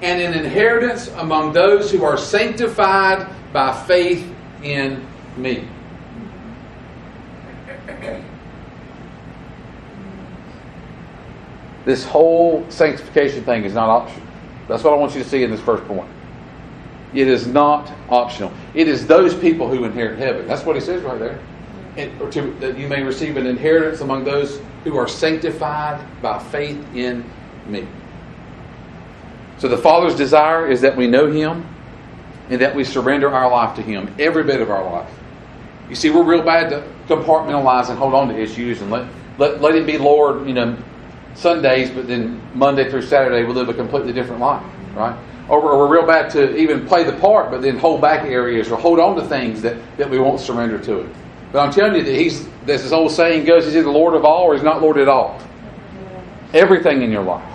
and 0.04 0.22
an 0.22 0.34
inheritance 0.34 1.08
among 1.16 1.54
those 1.54 1.90
who 1.90 2.04
are 2.04 2.18
sanctified 2.18 3.26
by 3.54 3.72
faith 3.86 4.30
in 4.62 5.06
me. 5.38 5.66
This 11.86 12.06
whole 12.06 12.66
sanctification 12.70 13.44
thing 13.44 13.64
is 13.64 13.74
not 13.74 13.90
optional. 13.90 14.28
That's 14.68 14.84
what 14.84 14.94
I 14.94 14.98
want 14.98 15.16
you 15.16 15.24
to 15.24 15.30
see 15.30 15.44
in 15.44 15.52
this 15.52 15.62
first 15.62 15.86
point. 15.86 16.10
It 17.14 17.28
is 17.28 17.46
not 17.48 17.92
optional. 18.10 18.52
It 18.74 18.88
is 18.88 19.06
those 19.06 19.36
people 19.36 19.70
who 19.70 19.84
inherit 19.86 20.18
heaven. 20.18 20.48
That's 20.48 20.66
what 20.66 20.76
he 20.76 20.82
says 20.82 21.04
right 21.04 21.20
there. 21.20 21.40
And, 21.96 22.32
to, 22.32 22.42
that 22.60 22.78
you 22.78 22.88
may 22.88 23.04
receive 23.04 23.38
an 23.38 23.46
inheritance 23.46 24.02
among 24.02 24.24
those 24.24 24.60
who 24.84 24.98
are 24.98 25.08
sanctified 25.08 26.04
by 26.22 26.40
faith 26.40 26.84
in 26.96 27.24
me. 27.68 27.88
So 29.60 29.68
the 29.68 29.78
Father's 29.78 30.16
desire 30.16 30.68
is 30.68 30.82
that 30.82 30.98
we 30.98 31.08
know 31.08 31.32
Him 31.32 31.66
and 32.50 32.60
that 32.62 32.76
we 32.76 32.84
surrender 32.84 33.30
our 33.30 33.50
life 33.50 33.76
to 33.76 33.82
Him, 33.82 34.14
every 34.20 34.44
bit 34.44 34.60
of 34.60 34.70
our 34.70 34.84
life. 34.84 35.10
You 35.90 35.96
see, 35.96 36.10
we're 36.10 36.24
real 36.24 36.44
bad 36.44 36.70
to 36.70 36.84
compartmentalize 37.08 37.90
and 37.90 37.98
hold 37.98 38.14
on 38.14 38.28
to 38.30 38.38
issues 38.38 38.82
and 38.82 38.90
let, 38.90 39.08
let, 39.38 39.62
let 39.62 39.76
Him 39.76 39.86
be 39.86 39.98
Lord, 39.98 40.48
you 40.48 40.54
know, 40.54 40.76
Sundays, 41.36 41.90
but 41.90 42.08
then 42.08 42.42
Monday 42.54 42.90
through 42.90 43.02
Saturday 43.02 43.44
we 43.44 43.54
live 43.54 43.70
a 43.70 43.74
completely 43.74 44.14
different 44.14 44.42
life, 44.42 44.64
right? 44.96 45.18
Or, 45.50 45.62
we're 45.62 45.92
real 45.92 46.08
bad 46.08 46.30
to 46.32 46.56
even 46.56 46.88
play 46.88 47.04
the 47.04 47.14
part, 47.14 47.52
but 47.52 47.62
then 47.62 47.78
hold 47.78 48.00
back 48.00 48.26
areas 48.26 48.72
or 48.72 48.78
hold 48.78 49.00
on 49.00 49.16
to 49.18 49.26
things 49.26 49.62
that, 49.64 49.76
that 49.98 50.10
we 50.10 50.18
won't 50.18 50.40
surrender 50.40 50.80
to 50.80 51.00
it. 51.00 51.10
But 51.52 51.60
I'm 51.60 51.72
telling 51.72 51.96
you 51.96 52.04
that 52.04 52.16
he's 52.16 52.48
as 52.68 52.84
this 52.84 52.92
old 52.92 53.12
saying 53.12 53.46
goes, 53.46 53.66
he's 53.66 53.76
either 53.76 53.90
Lord 53.90 54.14
of 54.14 54.24
all 54.24 54.44
or 54.44 54.54
he's 54.54 54.64
not 54.64 54.82
Lord 54.82 54.98
at 54.98 55.10
all. 55.10 55.40
Everything 56.54 57.02
in 57.02 57.12
your 57.12 57.24
life. 57.24 57.50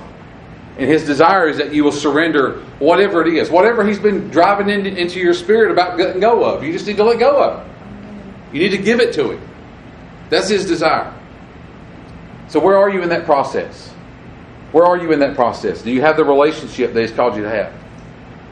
And 0.76 0.88
his 0.88 1.04
desire 1.04 1.48
is 1.48 1.56
that 1.58 1.74
you 1.74 1.82
will 1.82 1.92
surrender 1.92 2.60
whatever 2.78 3.26
it 3.26 3.34
is, 3.34 3.50
whatever 3.50 3.84
he's 3.84 3.98
been 3.98 4.28
driving 4.28 4.68
into, 4.68 4.94
into 4.94 5.18
your 5.18 5.34
spirit 5.34 5.72
about 5.72 5.98
letting 5.98 6.20
go 6.20 6.44
of. 6.44 6.62
You 6.62 6.72
just 6.72 6.86
need 6.86 6.98
to 6.98 7.04
let 7.04 7.18
go 7.18 7.42
of. 7.42 7.66
You 8.52 8.60
need 8.60 8.70
to 8.70 8.78
give 8.78 9.00
it 9.00 9.14
to 9.14 9.32
him. 9.32 9.48
That's 10.30 10.48
his 10.48 10.66
desire. 10.66 11.12
So, 12.48 12.60
where 12.60 12.76
are 12.76 12.88
you 12.88 13.02
in 13.02 13.08
that 13.10 13.24
process? 13.24 13.90
Where 14.72 14.84
are 14.84 14.98
you 14.98 15.12
in 15.12 15.20
that 15.20 15.34
process? 15.34 15.82
Do 15.82 15.90
you 15.90 16.00
have 16.00 16.16
the 16.16 16.24
relationship 16.24 16.92
that 16.92 17.00
he's 17.00 17.12
called 17.12 17.36
you 17.36 17.42
to 17.42 17.50
have? 17.50 17.72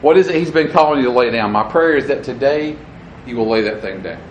What 0.01 0.17
is 0.17 0.27
it 0.27 0.35
he's 0.35 0.51
been 0.51 0.71
calling 0.71 0.99
you 0.99 1.05
to 1.05 1.11
lay 1.11 1.29
down? 1.31 1.51
My 1.51 1.63
prayer 1.63 1.95
is 1.95 2.07
that 2.07 2.23
today 2.23 2.77
you 3.25 3.35
will 3.35 3.49
lay 3.49 3.61
that 3.61 3.81
thing 3.81 4.01
down. 4.01 4.21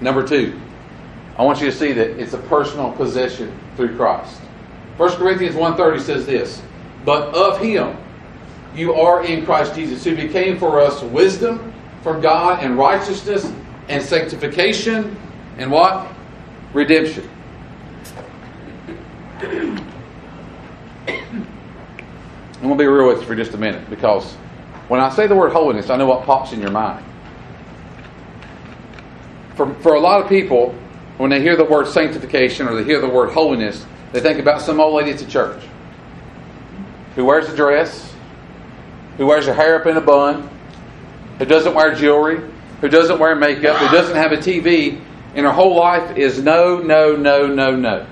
Number 0.00 0.26
two, 0.26 0.58
I 1.36 1.42
want 1.42 1.60
you 1.60 1.66
to 1.66 1.76
see 1.76 1.92
that 1.92 2.18
it's 2.20 2.32
a 2.32 2.38
personal 2.38 2.92
possession 2.92 3.58
through 3.76 3.96
Christ. 3.96 4.40
1 4.96 5.16
Corinthians 5.16 5.56
1.30 5.56 6.00
says 6.00 6.26
this, 6.26 6.62
But 7.04 7.34
of 7.34 7.60
him 7.60 7.96
you 8.74 8.94
are 8.94 9.24
in 9.24 9.44
Christ 9.44 9.74
Jesus, 9.74 10.04
who 10.04 10.16
became 10.16 10.58
for 10.58 10.80
us 10.80 11.02
wisdom 11.02 11.72
from 12.02 12.20
God 12.20 12.62
and 12.62 12.78
righteousness 12.78 13.50
and 13.88 14.02
sanctification 14.02 15.16
and 15.58 15.70
what? 15.70 16.10
Redemption. 16.72 17.28
I'm 22.64 22.68
going 22.70 22.72
to 22.72 22.76
be 22.76 22.86
real 22.86 23.08
with 23.08 23.20
you 23.20 23.26
for 23.26 23.34
just 23.34 23.52
a 23.52 23.58
minute 23.58 23.90
because 23.90 24.32
when 24.88 25.00
I 25.00 25.10
say 25.10 25.26
the 25.26 25.34
word 25.34 25.52
holiness, 25.52 25.90
I 25.90 25.96
know 25.96 26.06
what 26.06 26.24
pops 26.24 26.52
in 26.52 26.60
your 26.60 26.70
mind. 26.70 27.04
For, 29.54 29.72
for 29.76 29.94
a 29.94 30.00
lot 30.00 30.22
of 30.22 30.28
people, 30.28 30.74
when 31.18 31.30
they 31.30 31.40
hear 31.40 31.56
the 31.56 31.64
word 31.64 31.88
sanctification 31.88 32.66
or 32.66 32.74
they 32.74 32.84
hear 32.84 33.00
the 33.00 33.08
word 33.08 33.30
holiness, 33.30 33.86
they 34.12 34.20
think 34.20 34.38
about 34.38 34.60
some 34.62 34.80
old 34.80 34.94
lady 34.94 35.10
at 35.10 35.18
the 35.18 35.26
church 35.26 35.62
who 37.14 37.24
wears 37.24 37.48
a 37.48 37.56
dress, 37.56 38.14
who 39.16 39.26
wears 39.26 39.46
her 39.46 39.54
hair 39.54 39.80
up 39.80 39.86
in 39.86 39.96
a 39.96 40.00
bun, 40.00 40.48
who 41.38 41.44
doesn't 41.44 41.74
wear 41.74 41.94
jewelry, 41.94 42.40
who 42.80 42.88
doesn't 42.88 43.18
wear 43.18 43.34
makeup, 43.34 43.76
who 43.76 43.88
doesn't 43.96 44.16
have 44.16 44.32
a 44.32 44.36
TV, 44.36 45.00
and 45.34 45.46
her 45.46 45.52
whole 45.52 45.76
life 45.76 46.16
is 46.16 46.42
no, 46.42 46.78
no, 46.78 47.14
no, 47.14 47.46
no, 47.46 47.76
no. 47.76 48.06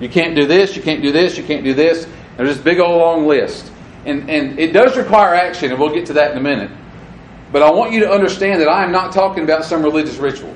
You 0.00 0.08
can't 0.08 0.34
do 0.34 0.46
this, 0.46 0.76
you 0.76 0.82
can't 0.82 1.02
do 1.02 1.12
this, 1.12 1.36
you 1.36 1.44
can't 1.44 1.64
do 1.64 1.74
this. 1.74 2.06
There's 2.36 2.56
this 2.56 2.64
big 2.64 2.80
old 2.80 2.98
long 2.98 3.26
list. 3.26 3.70
And, 4.04 4.28
and 4.28 4.58
it 4.58 4.72
does 4.72 4.96
require 4.96 5.34
action, 5.34 5.70
and 5.70 5.78
we'll 5.80 5.94
get 5.94 6.06
to 6.06 6.14
that 6.14 6.32
in 6.32 6.38
a 6.38 6.40
minute. 6.40 6.70
But 7.52 7.62
I 7.62 7.70
want 7.70 7.92
you 7.92 8.00
to 8.00 8.10
understand 8.10 8.60
that 8.62 8.68
I 8.68 8.82
am 8.84 8.90
not 8.90 9.12
talking 9.12 9.44
about 9.44 9.64
some 9.64 9.82
religious 9.82 10.16
ritual. 10.16 10.54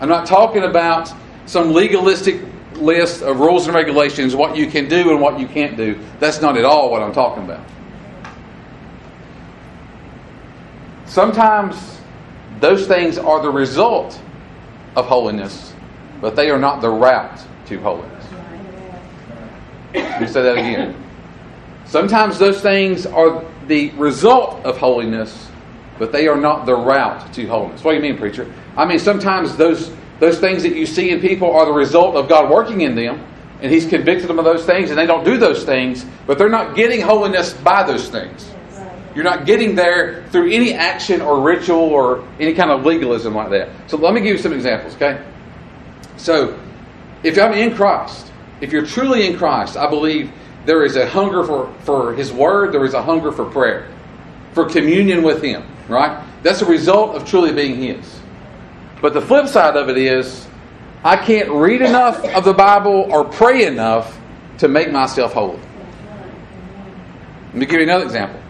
I'm 0.00 0.08
not 0.08 0.26
talking 0.26 0.62
about 0.62 1.12
some 1.46 1.72
legalistic 1.72 2.40
list 2.74 3.22
of 3.22 3.40
rules 3.40 3.66
and 3.66 3.74
regulations, 3.74 4.36
what 4.36 4.56
you 4.56 4.66
can 4.66 4.88
do 4.88 5.10
and 5.10 5.20
what 5.20 5.40
you 5.40 5.46
can't 5.46 5.76
do. 5.76 5.98
That's 6.20 6.40
not 6.40 6.56
at 6.56 6.64
all 6.64 6.90
what 6.90 7.02
I'm 7.02 7.12
talking 7.12 7.44
about. 7.44 7.66
Sometimes 11.06 12.00
those 12.60 12.86
things 12.86 13.18
are 13.18 13.42
the 13.42 13.50
result 13.50 14.20
of 14.96 15.06
holiness, 15.06 15.72
but 16.20 16.36
they 16.36 16.50
are 16.50 16.58
not 16.58 16.80
the 16.80 16.90
route 16.90 17.40
to 17.72 17.82
holiness. 17.82 18.26
Let 19.94 20.20
me 20.20 20.26
say 20.26 20.42
that 20.42 20.56
again. 20.56 20.96
Sometimes 21.86 22.38
those 22.38 22.60
things 22.60 23.06
are 23.06 23.44
the 23.66 23.90
result 23.90 24.64
of 24.64 24.78
holiness, 24.78 25.48
but 25.98 26.12
they 26.12 26.28
are 26.28 26.36
not 26.36 26.66
the 26.66 26.74
route 26.74 27.32
to 27.34 27.46
holiness. 27.46 27.84
What 27.84 27.92
do 27.92 27.96
you 27.96 28.02
mean, 28.02 28.18
preacher? 28.18 28.50
I 28.76 28.86
mean, 28.86 28.98
sometimes 28.98 29.56
those, 29.56 29.92
those 30.18 30.38
things 30.38 30.62
that 30.62 30.74
you 30.74 30.86
see 30.86 31.10
in 31.10 31.20
people 31.20 31.54
are 31.54 31.66
the 31.66 31.72
result 31.72 32.16
of 32.16 32.28
God 32.28 32.50
working 32.50 32.82
in 32.82 32.94
them, 32.94 33.26
and 33.60 33.70
He's 33.70 33.86
convicted 33.86 34.28
them 34.28 34.38
of 34.38 34.44
those 34.44 34.64
things, 34.64 34.90
and 34.90 34.98
they 34.98 35.06
don't 35.06 35.24
do 35.24 35.36
those 35.36 35.64
things, 35.64 36.04
but 36.26 36.38
they're 36.38 36.48
not 36.48 36.74
getting 36.74 37.00
holiness 37.00 37.52
by 37.52 37.82
those 37.84 38.08
things. 38.08 38.48
You're 39.14 39.24
not 39.24 39.44
getting 39.44 39.74
there 39.74 40.24
through 40.28 40.50
any 40.50 40.72
action 40.72 41.20
or 41.20 41.42
ritual 41.42 41.78
or 41.78 42.26
any 42.40 42.54
kind 42.54 42.70
of 42.70 42.86
legalism 42.86 43.34
like 43.34 43.50
that. 43.50 43.68
So 43.86 43.98
let 43.98 44.14
me 44.14 44.20
give 44.22 44.36
you 44.36 44.38
some 44.38 44.54
examples, 44.54 44.94
okay? 44.94 45.22
So, 46.16 46.58
if 47.22 47.38
I'm 47.38 47.52
in 47.52 47.74
Christ, 47.74 48.32
if 48.60 48.72
you're 48.72 48.86
truly 48.86 49.26
in 49.26 49.36
Christ, 49.36 49.76
I 49.76 49.88
believe 49.88 50.32
there 50.64 50.84
is 50.84 50.96
a 50.96 51.06
hunger 51.08 51.44
for, 51.44 51.72
for 51.80 52.14
His 52.14 52.32
Word, 52.32 52.72
there 52.72 52.84
is 52.84 52.94
a 52.94 53.02
hunger 53.02 53.32
for 53.32 53.44
prayer, 53.44 53.88
for 54.52 54.68
communion 54.68 55.22
with 55.22 55.42
Him, 55.42 55.64
right? 55.88 56.24
That's 56.42 56.62
a 56.62 56.66
result 56.66 57.16
of 57.16 57.26
truly 57.26 57.52
being 57.52 57.76
His. 57.76 58.20
But 59.00 59.14
the 59.14 59.20
flip 59.20 59.48
side 59.48 59.76
of 59.76 59.88
it 59.88 59.96
is, 59.96 60.46
I 61.04 61.16
can't 61.16 61.50
read 61.50 61.82
enough 61.82 62.24
of 62.24 62.44
the 62.44 62.52
Bible 62.52 63.08
or 63.10 63.24
pray 63.24 63.66
enough 63.66 64.18
to 64.58 64.68
make 64.68 64.92
myself 64.92 65.32
holy. 65.32 65.58
Let 67.46 67.54
me 67.54 67.66
give 67.66 67.80
you 67.80 67.82
another 67.82 68.04
example. 68.04 68.40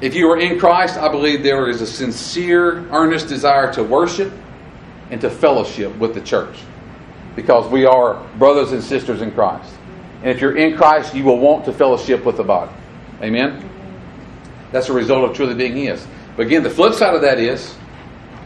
If 0.00 0.14
you 0.14 0.30
are 0.30 0.38
in 0.38 0.58
Christ, 0.58 0.96
I 0.96 1.08
believe 1.08 1.42
there 1.42 1.68
is 1.68 1.80
a 1.80 1.86
sincere, 1.86 2.86
earnest 2.90 3.28
desire 3.28 3.72
to 3.72 3.82
worship 3.82 4.32
and 5.10 5.20
to 5.20 5.30
fellowship 5.30 5.96
with 5.96 6.14
the 6.14 6.20
church 6.20 6.56
because 7.36 7.70
we 7.70 7.84
are 7.84 8.26
brothers 8.38 8.72
and 8.72 8.82
sisters 8.82 9.22
in 9.22 9.30
Christ. 9.30 9.72
And 10.22 10.30
if 10.30 10.40
you're 10.40 10.56
in 10.56 10.76
Christ, 10.76 11.14
you 11.14 11.22
will 11.22 11.38
want 11.38 11.66
to 11.66 11.72
fellowship 11.72 12.24
with 12.24 12.38
the 12.38 12.42
body. 12.42 12.72
Amen? 13.22 13.70
That's 14.72 14.88
a 14.88 14.92
result 14.92 15.30
of 15.30 15.36
truly 15.36 15.54
being 15.54 15.76
His. 15.76 16.04
But 16.36 16.46
again, 16.46 16.62
the 16.62 16.70
flip 16.70 16.94
side 16.94 17.14
of 17.14 17.20
that 17.20 17.38
is 17.38 17.76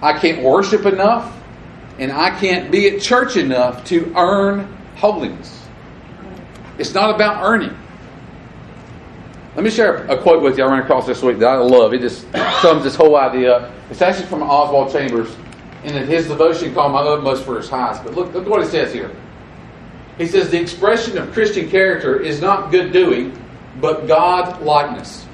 I 0.02 0.18
can't 0.18 0.42
worship 0.42 0.84
enough 0.84 1.34
and 1.98 2.12
I 2.12 2.38
can't 2.38 2.70
be 2.70 2.88
at 2.88 3.00
church 3.00 3.36
enough 3.36 3.84
to 3.86 4.12
earn 4.16 4.76
holiness. 4.96 5.66
It's 6.78 6.94
not 6.94 7.14
about 7.14 7.44
earning. 7.44 7.76
Let 9.54 9.64
me 9.64 9.70
share 9.70 10.06
a 10.06 10.20
quote 10.20 10.42
with 10.42 10.56
you 10.56 10.64
I 10.64 10.70
ran 10.70 10.82
across 10.82 11.06
this 11.06 11.22
week 11.22 11.38
that 11.40 11.48
I 11.48 11.56
love. 11.56 11.92
It 11.92 12.00
just 12.00 12.22
sums 12.62 12.84
this 12.84 12.94
whole 12.94 13.16
idea 13.16 13.56
up. 13.56 13.72
It's 13.90 14.00
actually 14.00 14.26
from 14.26 14.42
Oswald 14.42 14.92
Chambers 14.92 15.36
in 15.84 16.06
his 16.06 16.28
devotion 16.28 16.74
called 16.74 16.92
My 16.92 17.00
Utmost 17.00 17.44
for 17.44 17.56
His 17.56 17.68
Highest. 17.68 18.04
But 18.04 18.14
look, 18.14 18.32
look 18.34 18.46
what 18.46 18.62
it 18.62 18.70
says 18.70 18.92
here. 18.92 19.10
He 20.18 20.26
says, 20.26 20.50
The 20.50 20.60
expression 20.60 21.16
of 21.16 21.32
Christian 21.32 21.70
character 21.70 22.20
is 22.20 22.40
not 22.40 22.70
good 22.70 22.92
doing, 22.92 23.36
but 23.80 24.06
God 24.06 24.60
likeness. 24.62 25.26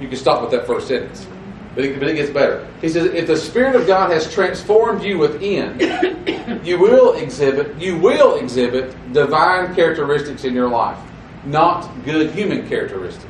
You 0.00 0.08
can 0.08 0.16
stop 0.16 0.42
with 0.42 0.50
that 0.50 0.66
first 0.66 0.88
sentence. 0.88 1.26
But 1.74 1.84
it, 1.84 1.98
but 2.00 2.08
it 2.08 2.14
gets 2.14 2.30
better. 2.30 2.66
He 2.80 2.88
says, 2.88 3.06
if 3.14 3.26
the 3.26 3.36
Spirit 3.36 3.76
of 3.76 3.86
God 3.86 4.10
has 4.10 4.32
transformed 4.32 5.02
you 5.02 5.18
within, 5.18 5.78
you 6.64 6.78
will 6.78 7.14
exhibit, 7.14 7.80
you 7.80 7.96
will 7.96 8.36
exhibit 8.36 8.94
divine 9.12 9.74
characteristics 9.74 10.44
in 10.44 10.54
your 10.54 10.68
life, 10.68 10.98
not 11.44 11.88
good 12.04 12.32
human 12.32 12.68
characteristics. 12.68 13.24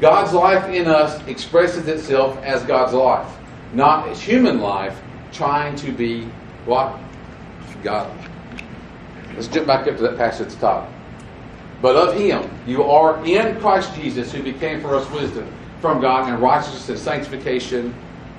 God's 0.00 0.32
life 0.32 0.68
in 0.72 0.86
us 0.86 1.22
expresses 1.26 1.88
itself 1.88 2.38
as 2.42 2.62
God's 2.62 2.94
life, 2.94 3.37
not 3.72 4.08
as 4.08 4.20
human 4.20 4.60
life 4.60 5.00
trying 5.32 5.76
to 5.76 5.92
be 5.92 6.24
what? 6.64 6.98
God. 7.82 8.10
Let's 9.34 9.48
jump 9.48 9.66
back 9.66 9.86
up 9.86 9.96
to 9.96 10.02
that 10.02 10.16
passage 10.16 10.46
at 10.46 10.52
the 10.52 10.56
top. 10.56 10.90
But 11.80 11.94
of 11.94 12.14
him 12.16 12.50
you 12.66 12.82
are 12.82 13.24
in 13.24 13.60
Christ 13.60 13.94
Jesus, 13.94 14.32
who 14.32 14.42
became 14.42 14.80
for 14.80 14.96
us 14.96 15.08
wisdom 15.10 15.46
from 15.80 16.00
God 16.00 16.28
and 16.28 16.42
righteousness 16.42 16.88
and 16.88 16.98
sanctification 16.98 17.94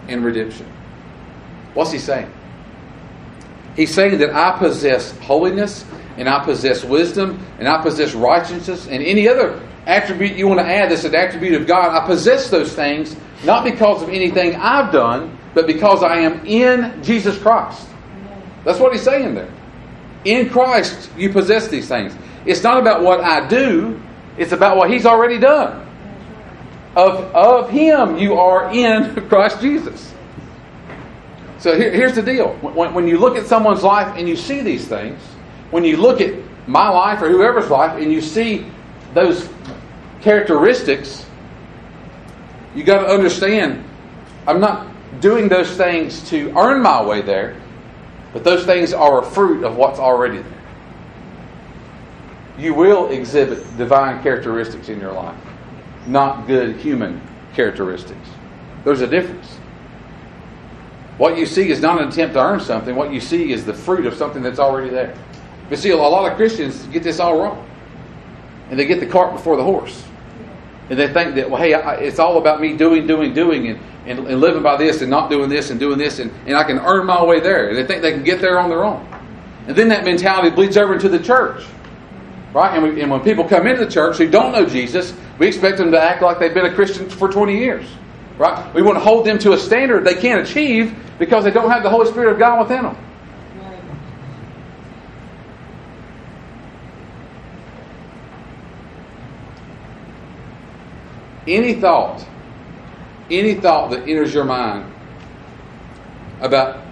and 0.08 0.24
redemption. 0.24 0.66
What's 1.74 1.92
he 1.92 2.00
saying? 2.00 2.32
He's 3.76 3.94
saying 3.94 4.18
that 4.18 4.36
I 4.36 4.58
possess 4.58 5.18
holiness 5.20 5.86
and 6.18 6.28
I 6.28 6.44
possess 6.44 6.84
wisdom 6.84 7.46
and 7.60 7.68
I 7.68 7.82
possess 7.82 8.14
righteousness 8.14 8.88
and 8.88 9.02
any 9.02 9.28
other 9.30 9.62
attribute 9.86 10.36
you 10.36 10.48
want 10.48 10.60
to 10.60 10.66
add 10.66 10.92
that's 10.92 11.06
an 11.06 11.16
attribute 11.16 11.54
of 11.54 11.66
God. 11.66 11.96
I 11.96 12.06
possess 12.06 12.50
those 12.50 12.74
things 12.74 13.16
not 13.44 13.64
because 13.64 14.04
of 14.04 14.10
anything 14.10 14.56
I've 14.56 14.92
done, 14.92 15.38
but 15.54 15.68
because 15.68 16.04
I 16.04 16.20
am 16.20 16.46
in 16.46 17.02
Jesus 17.04 17.38
Christ. 17.38 17.88
That's 18.64 18.80
what 18.80 18.92
he's 18.92 19.04
saying 19.04 19.36
there. 19.36 19.52
In 20.26 20.50
Christ, 20.50 21.10
you 21.18 21.32
possess 21.32 21.68
these 21.70 21.88
things. 21.88 22.16
It's 22.46 22.64
not 22.64 22.80
about 22.80 23.02
what 23.02 23.22
I 23.22 23.48
do, 23.48 24.02
it's 24.38 24.52
about 24.52 24.78
what 24.78 24.90
he's 24.90 25.06
already 25.06 25.40
done. 25.40 25.86
Of, 26.96 27.20
of 27.36 27.70
him, 27.70 28.18
you 28.18 28.36
are 28.36 28.72
in 28.74 29.16
Christ 29.30 29.62
Jesus. 29.62 30.14
So 31.60 31.78
here, 31.78 31.92
here's 31.92 32.16
the 32.16 32.22
deal. 32.22 32.54
When, 32.56 32.94
when 32.94 33.08
you 33.08 33.18
look 33.18 33.38
at 33.38 33.46
someone's 33.46 33.84
life 33.84 34.18
and 34.18 34.28
you 34.28 34.36
see 34.36 34.62
these 34.62 34.88
things, 34.88 35.22
when 35.72 35.84
you 35.84 35.98
look 35.98 36.22
at 36.22 36.34
my 36.68 36.90
life 36.90 37.22
or 37.22 37.30
whoever's 37.30 37.70
life 37.70 38.02
and 38.02 38.12
you 38.12 38.22
see 38.22 38.66
those 39.14 39.50
characteristics, 40.22 41.26
you 42.76 42.84
got 42.84 43.02
to 43.02 43.08
understand 43.08 43.84
I'm 44.48 44.60
not 44.60 44.88
doing 45.22 45.48
those 45.48 45.76
things 45.76 46.28
to 46.30 46.52
earn 46.58 46.82
my 46.82 47.04
way 47.04 47.22
there, 47.22 47.56
but 48.34 48.44
those 48.44 48.66
things 48.66 48.94
are 48.94 49.20
a 49.20 49.26
fruit 49.26 49.64
of 49.64 49.76
what's 49.76 50.00
already 50.00 50.38
there. 50.42 50.62
You 52.58 52.74
will 52.74 53.10
exhibit 53.10 53.78
divine 53.78 54.22
characteristics 54.24 54.90
in 54.90 55.00
your 55.00 55.14
life, 55.14 55.38
not 56.08 56.48
good 56.48 56.78
human 56.78 57.22
characteristics. 57.54 58.28
There's 58.84 59.02
a 59.02 59.08
difference. 59.08 59.48
What 61.18 61.38
you 61.38 61.46
see 61.46 61.70
is 61.70 61.82
not 61.82 62.02
an 62.02 62.08
attempt 62.08 62.34
to 62.36 62.42
earn 62.42 62.60
something. 62.60 62.96
What 62.96 63.12
you 63.12 63.20
see 63.20 63.52
is 63.52 63.66
the 63.66 63.74
fruit 63.74 64.06
of 64.06 64.14
something 64.14 64.42
that's 64.42 64.60
already 64.60 64.90
there. 64.90 65.14
But 65.70 65.78
see, 65.78 65.90
a 65.90 65.98
lot 65.98 66.32
of 66.32 66.38
Christians 66.38 66.86
get 66.88 67.04
this 67.04 67.20
all 67.20 67.40
wrong. 67.40 67.70
And 68.70 68.80
they 68.80 68.86
get 68.86 69.00
the 69.00 69.06
cart 69.06 69.34
before 69.34 69.58
the 69.58 69.64
horse. 69.64 70.04
And 70.90 70.98
they 70.98 71.12
think 71.12 71.36
that, 71.36 71.50
well, 71.50 71.62
hey, 71.62 71.74
I, 71.74 71.96
it's 71.96 72.18
all 72.18 72.38
about 72.40 72.60
me 72.60 72.76
doing, 72.76 73.06
doing, 73.06 73.34
doing, 73.34 73.68
and, 73.68 73.80
and, 74.06 74.28
and, 74.28 74.42
living 74.42 74.64
by 74.64 74.76
this 74.76 75.02
and 75.02 75.10
not 75.10 75.30
doing 75.30 75.50
this 75.50 75.70
and 75.70 75.80
doing 75.80 76.00
this, 76.00 76.18
and, 76.18 76.32
and 76.48 76.58
I 76.58 76.64
can 76.64 76.80
earn 76.80 77.06
my 77.06 77.24
way 77.24 77.40
there. 77.40 77.70
And 77.70 77.78
they 77.78 77.86
think 77.86 78.02
they 78.02 78.12
can 78.12 78.24
get 78.24 78.42
there 78.42 78.60
on 78.60 78.70
their 78.70 78.84
own. 78.84 79.06
And 79.68 79.76
then 79.76 79.90
that 79.90 80.04
mentality 80.04 80.50
bleeds 80.50 80.78
over 80.78 80.94
into 80.94 81.10
the 81.10 81.20
church. 81.20 81.64
Right? 82.54 82.74
And, 82.74 82.84
we, 82.84 83.02
and 83.02 83.12
when 83.12 83.22
people 83.22 83.44
come 83.44 83.68
into 83.68 83.86
the 83.86 83.92
church 83.92 84.18
who 84.18 84.28
don't 84.28 84.52
know 84.52 84.66
Jesus, 84.66 85.14
we 85.38 85.48
expect 85.48 85.78
them 85.78 85.92
to 85.92 86.02
act 86.02 86.24
like 86.24 86.40
they've 86.40 86.54
been 86.54 86.66
a 86.66 86.74
Christian 86.74 87.08
for 87.08 87.32
20 87.32 87.56
years. 87.56 87.88
Right? 88.40 88.74
We 88.74 88.82
want 88.82 88.96
to 88.96 89.04
hold 89.04 89.28
them 89.28 89.38
to 89.40 89.54
a 89.54 89.58
standard 89.58 90.06
they 90.06 90.16
can't 90.16 90.42
achieve 90.48 90.98
because 91.20 91.44
they 91.44 91.52
don't 91.52 91.70
have 91.70 91.84
the 91.84 91.90
Holy 91.90 92.10
Spirit 92.10 92.32
of 92.32 92.40
God 92.40 92.62
within 92.62 92.84
them. 92.84 92.98
Any 101.50 101.74
thought, 101.74 102.24
any 103.32 103.56
thought 103.56 103.90
that 103.90 104.08
enters 104.08 104.32
your 104.32 104.46
mind 104.46 104.94
about 106.42 106.86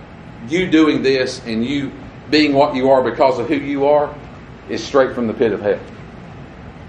you 0.48 0.70
doing 0.72 1.04
this 1.04 1.46
and 1.46 1.64
you 1.64 1.92
being 2.32 2.54
what 2.54 2.74
you 2.74 2.90
are 2.90 3.04
because 3.04 3.38
of 3.38 3.48
who 3.48 3.56
you 3.56 3.86
are 3.86 4.14
is 4.68 4.84
straight 4.84 5.14
from 5.14 5.28
the 5.28 5.34
pit 5.34 5.52
of 5.52 5.62
hell. 5.62 5.80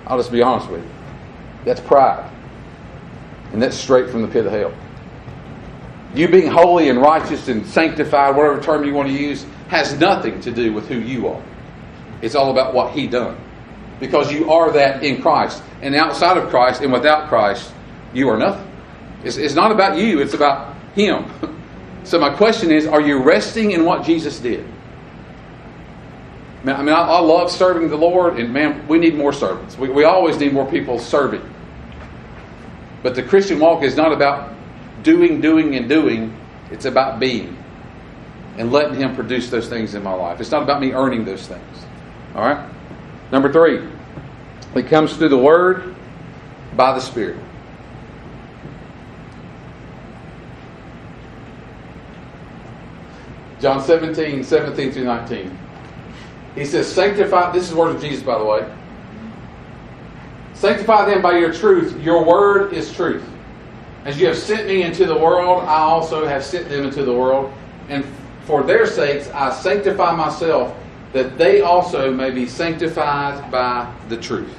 I'll 0.06 0.16
just 0.16 0.32
be 0.32 0.40
honest 0.40 0.70
with 0.70 0.82
you. 0.82 0.90
That's 1.66 1.80
pride. 1.82 2.32
And 3.52 3.60
that's 3.60 3.76
straight 3.76 4.08
from 4.08 4.22
the 4.22 4.28
pit 4.28 4.46
of 4.46 4.52
hell. 4.52 4.72
You 6.14 6.26
being 6.28 6.50
holy 6.50 6.88
and 6.88 6.98
righteous 7.02 7.48
and 7.48 7.66
sanctified, 7.66 8.34
whatever 8.34 8.62
term 8.62 8.84
you 8.84 8.94
want 8.94 9.08
to 9.08 9.14
use, 9.14 9.44
has 9.68 9.92
nothing 10.00 10.40
to 10.40 10.50
do 10.50 10.72
with 10.72 10.88
who 10.88 10.96
you 10.96 11.28
are. 11.28 11.42
It's 12.22 12.34
all 12.34 12.50
about 12.50 12.72
what 12.72 12.92
He 12.92 13.06
done. 13.06 13.37
Because 14.00 14.32
you 14.32 14.50
are 14.52 14.70
that 14.72 15.02
in 15.02 15.20
Christ. 15.20 15.62
And 15.82 15.94
outside 15.94 16.36
of 16.36 16.50
Christ 16.50 16.82
and 16.82 16.92
without 16.92 17.28
Christ, 17.28 17.72
you 18.12 18.28
are 18.28 18.38
nothing. 18.38 18.70
It's, 19.24 19.36
it's 19.36 19.54
not 19.54 19.72
about 19.72 19.98
you, 19.98 20.20
it's 20.20 20.34
about 20.34 20.76
Him. 20.94 21.30
So 22.04 22.18
my 22.18 22.34
question 22.34 22.70
is, 22.70 22.86
are 22.86 23.02
you 23.02 23.22
resting 23.22 23.72
in 23.72 23.84
what 23.84 24.02
Jesus 24.02 24.38
did? 24.38 24.66
I 26.64 26.82
mean, 26.82 26.94
I, 26.94 27.02
I 27.02 27.20
love 27.20 27.50
serving 27.50 27.90
the 27.90 27.98
Lord, 27.98 28.38
and 28.38 28.50
man, 28.50 28.88
we 28.88 28.98
need 28.98 29.14
more 29.14 29.32
servants. 29.32 29.76
We, 29.76 29.90
we 29.90 30.04
always 30.04 30.38
need 30.38 30.54
more 30.54 30.64
people 30.70 30.98
serving. 30.98 31.42
But 33.02 33.14
the 33.14 33.22
Christian 33.22 33.60
walk 33.60 33.82
is 33.82 33.94
not 33.94 34.12
about 34.12 34.54
doing, 35.02 35.42
doing, 35.42 35.76
and 35.76 35.86
doing. 35.86 36.34
It's 36.70 36.86
about 36.86 37.20
being 37.20 37.56
and 38.56 38.72
letting 38.72 38.96
Him 38.96 39.14
produce 39.14 39.50
those 39.50 39.68
things 39.68 39.94
in 39.94 40.02
my 40.02 40.12
life. 40.12 40.40
It's 40.40 40.50
not 40.50 40.62
about 40.62 40.80
me 40.80 40.92
earning 40.92 41.24
those 41.24 41.46
things. 41.46 41.86
All 42.34 42.42
right? 42.42 42.68
Number 43.30 43.52
three, 43.52 43.87
it 44.75 44.88
comes 44.88 45.16
through 45.16 45.28
the 45.28 45.38
Word 45.38 45.94
by 46.76 46.92
the 46.94 47.00
Spirit. 47.00 47.38
John 53.61 53.82
17, 53.82 54.44
17 54.44 54.92
through 54.92 55.04
19. 55.04 55.58
He 56.54 56.64
says, 56.64 56.90
Sanctify, 56.90 57.52
this 57.52 57.64
is 57.64 57.70
the 57.70 57.76
word 57.76 57.94
of 57.94 58.00
Jesus, 58.00 58.23
by 58.23 58.38
the 58.38 58.44
way. 58.44 58.68
Sanctify 60.54 61.06
them 61.06 61.23
by 61.23 61.38
your 61.38 61.52
truth. 61.52 62.00
Your 62.00 62.25
word 62.25 62.73
is 62.73 62.92
truth. 62.92 63.25
As 64.04 64.20
you 64.20 64.26
have 64.28 64.38
sent 64.38 64.66
me 64.66 64.82
into 64.82 65.06
the 65.06 65.16
world, 65.16 65.64
I 65.64 65.78
also 65.78 66.26
have 66.26 66.44
sent 66.44 66.68
them 66.68 66.85
into 66.85 67.04
the 67.04 67.12
world. 67.12 67.52
And 67.88 68.04
for 68.44 68.62
their 68.62 68.87
sakes, 68.87 69.28
I 69.30 69.52
sanctify 69.52 70.14
myself, 70.14 70.76
that 71.12 71.38
they 71.38 71.60
also 71.60 72.12
may 72.12 72.30
be 72.30 72.46
sanctified 72.46 73.50
by 73.50 73.92
the 74.09 74.16
truth. 74.16 74.54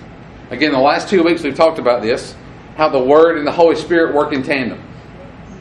Again, 0.49 0.71
the 0.71 0.79
last 0.79 1.09
two 1.09 1.23
weeks 1.23 1.43
we've 1.43 1.55
talked 1.55 1.79
about 1.79 2.01
this 2.01 2.35
how 2.75 2.87
the 2.87 2.99
Word 2.99 3.37
and 3.37 3.45
the 3.45 3.51
Holy 3.51 3.75
Spirit 3.75 4.15
work 4.15 4.31
in 4.31 4.41
tandem. 4.41 4.81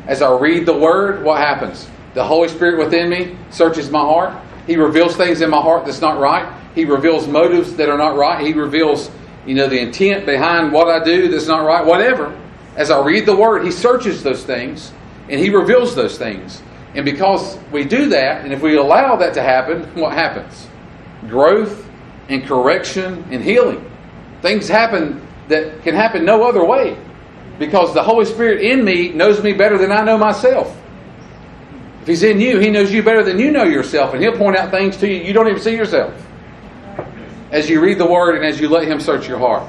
As 0.06 0.22
I 0.22 0.38
read 0.38 0.66
the 0.66 0.76
Word, 0.76 1.24
what 1.24 1.38
happens? 1.38 1.90
The 2.14 2.24
Holy 2.24 2.48
Spirit 2.48 2.78
within 2.78 3.10
me 3.10 3.36
searches 3.50 3.90
my 3.90 3.98
heart. 3.98 4.40
He 4.68 4.76
reveals 4.76 5.16
things 5.16 5.40
in 5.40 5.50
my 5.50 5.60
heart 5.60 5.84
that's 5.84 6.00
not 6.00 6.20
right. 6.20 6.48
He 6.76 6.84
reveals 6.84 7.26
motives 7.26 7.74
that 7.74 7.88
are 7.88 7.98
not 7.98 8.16
right. 8.16 8.46
He 8.46 8.52
reveals 8.52 9.10
you 9.46 9.54
know, 9.54 9.66
the 9.66 9.80
intent 9.80 10.26
behind 10.26 10.72
what 10.72 10.88
I 10.88 11.02
do 11.02 11.28
that's 11.28 11.48
not 11.48 11.64
right, 11.64 11.84
whatever. 11.84 12.38
As 12.76 12.90
I 12.90 13.04
read 13.04 13.26
the 13.26 13.34
Word, 13.34 13.64
He 13.64 13.72
searches 13.72 14.22
those 14.22 14.44
things 14.44 14.92
and 15.28 15.40
He 15.40 15.50
reveals 15.50 15.96
those 15.96 16.18
things. 16.18 16.62
And 16.94 17.04
because 17.04 17.58
we 17.72 17.84
do 17.84 18.08
that, 18.10 18.44
and 18.44 18.52
if 18.52 18.62
we 18.62 18.76
allow 18.76 19.16
that 19.16 19.34
to 19.34 19.42
happen, 19.42 19.82
what 19.94 20.12
happens? 20.12 20.68
Growth 21.28 21.88
and 22.28 22.44
correction 22.46 23.24
and 23.30 23.42
healing. 23.42 23.84
Things 24.42 24.68
happen 24.68 25.26
that 25.48 25.82
can 25.82 25.94
happen 25.94 26.24
no 26.24 26.44
other 26.44 26.64
way 26.64 26.96
because 27.58 27.92
the 27.94 28.02
Holy 28.02 28.24
Spirit 28.24 28.62
in 28.62 28.84
me 28.84 29.10
knows 29.10 29.42
me 29.42 29.52
better 29.52 29.78
than 29.78 29.90
I 29.90 30.02
know 30.04 30.16
myself. 30.16 30.76
If 32.02 32.08
He's 32.08 32.22
in 32.22 32.40
you, 32.40 32.58
He 32.58 32.70
knows 32.70 32.92
you 32.92 33.02
better 33.02 33.22
than 33.22 33.38
you 33.38 33.50
know 33.50 33.64
yourself, 33.64 34.14
and 34.14 34.22
He'll 34.22 34.36
point 34.36 34.56
out 34.56 34.70
things 34.70 34.96
to 34.98 35.08
you 35.08 35.22
you 35.22 35.32
don't 35.32 35.48
even 35.48 35.60
see 35.60 35.76
yourself 35.76 36.14
as 37.50 37.68
you 37.68 37.80
read 37.80 37.98
the 37.98 38.06
Word 38.06 38.36
and 38.36 38.44
as 38.44 38.60
you 38.60 38.68
let 38.68 38.86
Him 38.86 39.00
search 39.00 39.26
your 39.26 39.38
heart. 39.38 39.68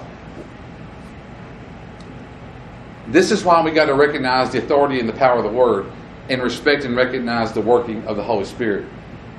This 3.08 3.32
is 3.32 3.44
why 3.44 3.64
we 3.64 3.72
got 3.72 3.86
to 3.86 3.96
recognize 3.96 4.52
the 4.52 4.60
authority 4.60 5.00
and 5.00 5.10
the 5.10 5.14
power 5.14 5.38
of 5.38 5.44
the 5.44 5.50
Word 5.50 5.92
and 6.30 6.44
respect 6.44 6.86
and 6.86 6.96
recognize 6.96 7.54
the 7.54 7.62
working 7.62 8.06
of 8.06 8.16
the 8.16 8.24
Holy 8.24 8.46
Spirit. 8.46 8.86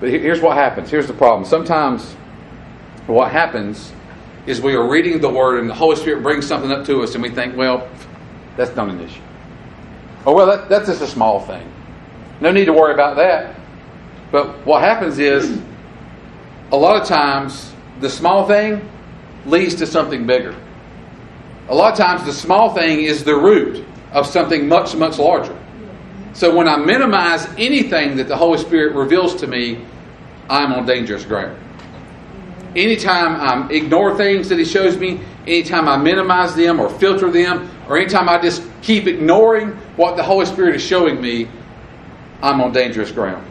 But 0.00 0.08
here's 0.08 0.40
what 0.40 0.56
happens. 0.56 0.90
Here's 0.90 1.06
the 1.06 1.12
problem. 1.12 1.44
Sometimes 1.44 2.14
what 3.06 3.30
happens 3.30 3.92
is 4.46 4.60
we 4.60 4.74
are 4.74 4.88
reading 4.88 5.20
the 5.20 5.28
Word 5.28 5.60
and 5.60 5.68
the 5.68 5.74
Holy 5.74 5.96
Spirit 5.96 6.22
brings 6.22 6.46
something 6.46 6.72
up 6.72 6.86
to 6.86 7.02
us 7.02 7.14
and 7.14 7.22
we 7.22 7.28
think, 7.28 7.54
well, 7.54 7.86
that's 8.56 8.74
not 8.74 8.88
an 8.88 9.00
issue. 9.00 9.20
Oh, 10.26 10.34
well, 10.34 10.46
that, 10.46 10.68
that's 10.68 10.86
just 10.86 11.02
a 11.02 11.06
small 11.06 11.40
thing. 11.40 11.70
No 12.40 12.50
need 12.50 12.64
to 12.64 12.72
worry 12.72 12.94
about 12.94 13.16
that. 13.16 13.56
But 14.32 14.64
what 14.64 14.82
happens 14.82 15.18
is, 15.18 15.60
a 16.72 16.76
lot 16.76 17.00
of 17.00 17.06
times, 17.06 17.72
the 18.00 18.08
small 18.08 18.46
thing 18.46 18.88
leads 19.44 19.74
to 19.76 19.86
something 19.86 20.26
bigger. 20.26 20.56
A 21.68 21.74
lot 21.74 21.92
of 21.92 21.98
times, 21.98 22.24
the 22.24 22.32
small 22.32 22.74
thing 22.74 23.00
is 23.00 23.24
the 23.24 23.34
root 23.34 23.84
of 24.12 24.26
something 24.26 24.68
much, 24.68 24.94
much 24.94 25.18
larger. 25.18 25.58
So 26.32 26.54
when 26.54 26.68
I 26.68 26.76
minimize 26.76 27.46
anything 27.58 28.16
that 28.16 28.28
the 28.28 28.36
Holy 28.36 28.58
Spirit 28.58 28.94
reveals 28.94 29.34
to 29.36 29.46
me, 29.46 29.84
I'm 30.48 30.72
on 30.72 30.86
dangerous 30.86 31.24
ground. 31.24 31.58
Anytime 32.76 33.40
I 33.40 33.72
ignore 33.72 34.16
things 34.16 34.48
that 34.48 34.58
He 34.58 34.64
shows 34.64 34.96
me, 34.96 35.20
anytime 35.46 35.88
I 35.88 35.96
minimize 35.96 36.54
them 36.54 36.80
or 36.80 36.88
filter 36.88 37.30
them, 37.30 37.68
or 37.88 37.98
anytime 37.98 38.28
I 38.28 38.40
just 38.40 38.62
keep 38.82 39.06
ignoring 39.06 39.70
what 39.96 40.16
the 40.16 40.22
Holy 40.22 40.46
Spirit 40.46 40.76
is 40.76 40.82
showing 40.82 41.20
me, 41.20 41.48
I'm 42.42 42.60
on 42.60 42.72
dangerous 42.72 43.10
ground. 43.10 43.46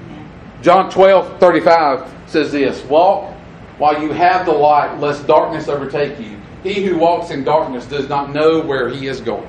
John 0.61 0.89
12, 0.89 1.39
35 1.39 2.13
says 2.27 2.51
this 2.51 2.83
Walk 2.85 3.33
while 3.77 4.01
you 4.01 4.11
have 4.11 4.45
the 4.45 4.51
light, 4.51 4.99
lest 4.99 5.25
darkness 5.25 5.67
overtake 5.67 6.19
you. 6.19 6.37
He 6.63 6.85
who 6.85 6.97
walks 6.97 7.31
in 7.31 7.45
darkness 7.45 7.85
does 7.85 8.09
not 8.09 8.33
know 8.33 8.59
where 8.61 8.89
he 8.89 9.07
is 9.07 9.21
going. 9.21 9.47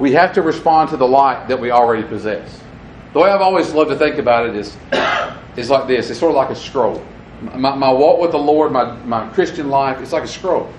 We 0.00 0.12
have 0.12 0.32
to 0.32 0.42
respond 0.42 0.90
to 0.90 0.96
the 0.96 1.06
light 1.06 1.46
that 1.48 1.60
we 1.60 1.70
already 1.70 2.02
possess. 2.02 2.60
The 3.12 3.20
way 3.20 3.30
I've 3.30 3.40
always 3.40 3.72
loved 3.72 3.90
to 3.90 3.96
think 3.96 4.16
about 4.16 4.48
it 4.48 4.56
is, 4.56 4.76
is 5.56 5.70
like 5.70 5.86
this 5.86 6.10
it's 6.10 6.18
sort 6.18 6.30
of 6.30 6.36
like 6.36 6.50
a 6.50 6.56
scroll. 6.56 7.04
My, 7.54 7.74
my 7.74 7.92
walk 7.92 8.20
with 8.20 8.32
the 8.32 8.38
Lord, 8.38 8.72
my, 8.72 8.96
my 9.04 9.28
Christian 9.28 9.68
life, 9.68 10.00
it's 10.00 10.12
like 10.12 10.24
a 10.24 10.28
scroll. 10.28 10.72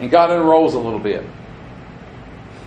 And 0.00 0.10
God 0.10 0.30
unrolls 0.30 0.74
a 0.74 0.78
little 0.78 0.98
bit. 0.98 1.24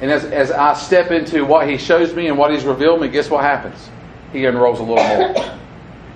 And 0.02 0.12
as, 0.12 0.26
as 0.26 0.52
I 0.52 0.74
step 0.74 1.12
into 1.12 1.44
what 1.46 1.68
He 1.68 1.78
shows 1.78 2.14
me 2.14 2.28
and 2.28 2.38
what 2.38 2.52
He's 2.52 2.64
revealed 2.64 3.02
me, 3.02 3.08
guess 3.08 3.30
what 3.30 3.44
happens? 3.44 3.90
He 4.32 4.46
unrolls 4.46 4.80
a 4.80 4.84
little 4.84 5.04
more. 5.04 5.58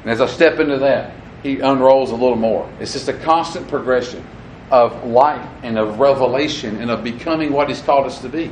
And 0.03 0.11
as 0.11 0.19
I 0.19 0.27
step 0.27 0.59
into 0.59 0.77
that, 0.79 1.13
he 1.43 1.59
unrolls 1.59 2.11
a 2.11 2.15
little 2.15 2.37
more. 2.37 2.69
It's 2.79 2.93
just 2.93 3.09
a 3.09 3.13
constant 3.13 3.67
progression 3.67 4.25
of 4.71 5.05
light 5.05 5.45
and 5.61 5.77
of 5.77 5.99
revelation 5.99 6.77
and 6.81 6.89
of 6.89 7.03
becoming 7.03 7.51
what 7.51 7.69
he's 7.69 7.81
called 7.81 8.05
us 8.05 8.19
to 8.21 8.29
be. 8.29 8.51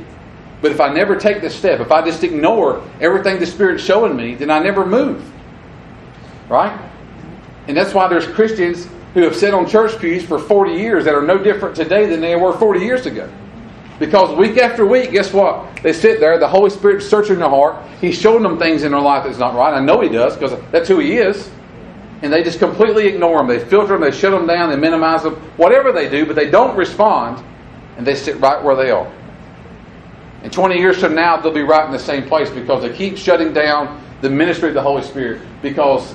But 0.62 0.70
if 0.70 0.80
I 0.80 0.92
never 0.92 1.16
take 1.16 1.40
this 1.40 1.54
step, 1.54 1.80
if 1.80 1.90
I 1.90 2.02
just 2.02 2.22
ignore 2.22 2.82
everything 3.00 3.40
the 3.40 3.46
Spirit's 3.46 3.82
showing 3.82 4.16
me, 4.16 4.36
then 4.36 4.48
I 4.48 4.60
never 4.60 4.86
move. 4.86 5.28
Right? 6.48 6.80
And 7.66 7.76
that's 7.76 7.92
why 7.92 8.08
there's 8.08 8.26
Christians 8.26 8.88
who 9.14 9.22
have 9.22 9.36
sat 9.36 9.52
on 9.52 9.68
church 9.68 9.98
pews 9.98 10.24
for 10.24 10.38
40 10.38 10.72
years 10.72 11.04
that 11.04 11.14
are 11.14 11.22
no 11.22 11.36
different 11.36 11.76
today 11.76 12.06
than 12.06 12.20
they 12.20 12.36
were 12.36 12.52
40 12.52 12.80
years 12.80 13.06
ago. 13.06 13.30
Because 13.98 14.36
week 14.36 14.56
after 14.56 14.86
week, 14.86 15.10
guess 15.10 15.32
what? 15.32 15.82
They 15.82 15.92
sit 15.92 16.18
there, 16.20 16.38
the 16.38 16.48
Holy 16.48 16.70
Spirit's 16.70 17.08
searching 17.08 17.38
their 17.38 17.48
heart. 17.48 17.76
He's 18.00 18.18
showing 18.18 18.42
them 18.42 18.58
things 18.58 18.84
in 18.84 18.92
their 18.92 19.00
life 19.00 19.24
that's 19.24 19.38
not 19.38 19.54
right. 19.54 19.74
I 19.74 19.80
know 19.80 20.00
He 20.00 20.08
does 20.08 20.34
because 20.34 20.58
that's 20.70 20.88
who 20.88 21.00
He 21.00 21.18
is. 21.18 21.50
And 22.22 22.32
they 22.32 22.42
just 22.42 22.60
completely 22.60 23.06
ignore 23.06 23.38
them. 23.38 23.48
They 23.48 23.58
filter 23.58 23.94
them, 23.94 24.00
they 24.00 24.12
shut 24.12 24.30
them 24.30 24.46
down, 24.46 24.70
they 24.70 24.76
minimize 24.76 25.24
them, 25.24 25.34
whatever 25.56 25.92
they 25.92 26.08
do, 26.08 26.24
but 26.24 26.36
they 26.36 26.48
don't 26.50 26.76
respond, 26.76 27.44
and 27.96 28.06
they 28.06 28.14
sit 28.14 28.38
right 28.40 28.62
where 28.62 28.76
they 28.76 28.90
are. 28.90 29.10
And 30.42 30.52
20 30.52 30.76
years 30.76 30.98
from 30.98 31.14
now, 31.14 31.36
they'll 31.36 31.52
be 31.52 31.62
right 31.62 31.86
in 31.86 31.92
the 31.92 31.98
same 31.98 32.26
place 32.26 32.50
because 32.50 32.82
they 32.82 32.94
keep 32.94 33.16
shutting 33.16 33.52
down 33.52 34.02
the 34.20 34.30
ministry 34.30 34.68
of 34.68 34.74
the 34.74 34.82
Holy 34.82 35.02
Spirit 35.02 35.40
because 35.62 36.14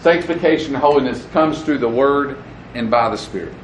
sanctification 0.00 0.74
and 0.74 0.76
holiness 0.76 1.26
comes 1.32 1.62
through 1.62 1.78
the 1.78 1.88
Word 1.88 2.42
and 2.74 2.90
by 2.90 3.08
the 3.08 3.16
Spirit. 3.16 3.54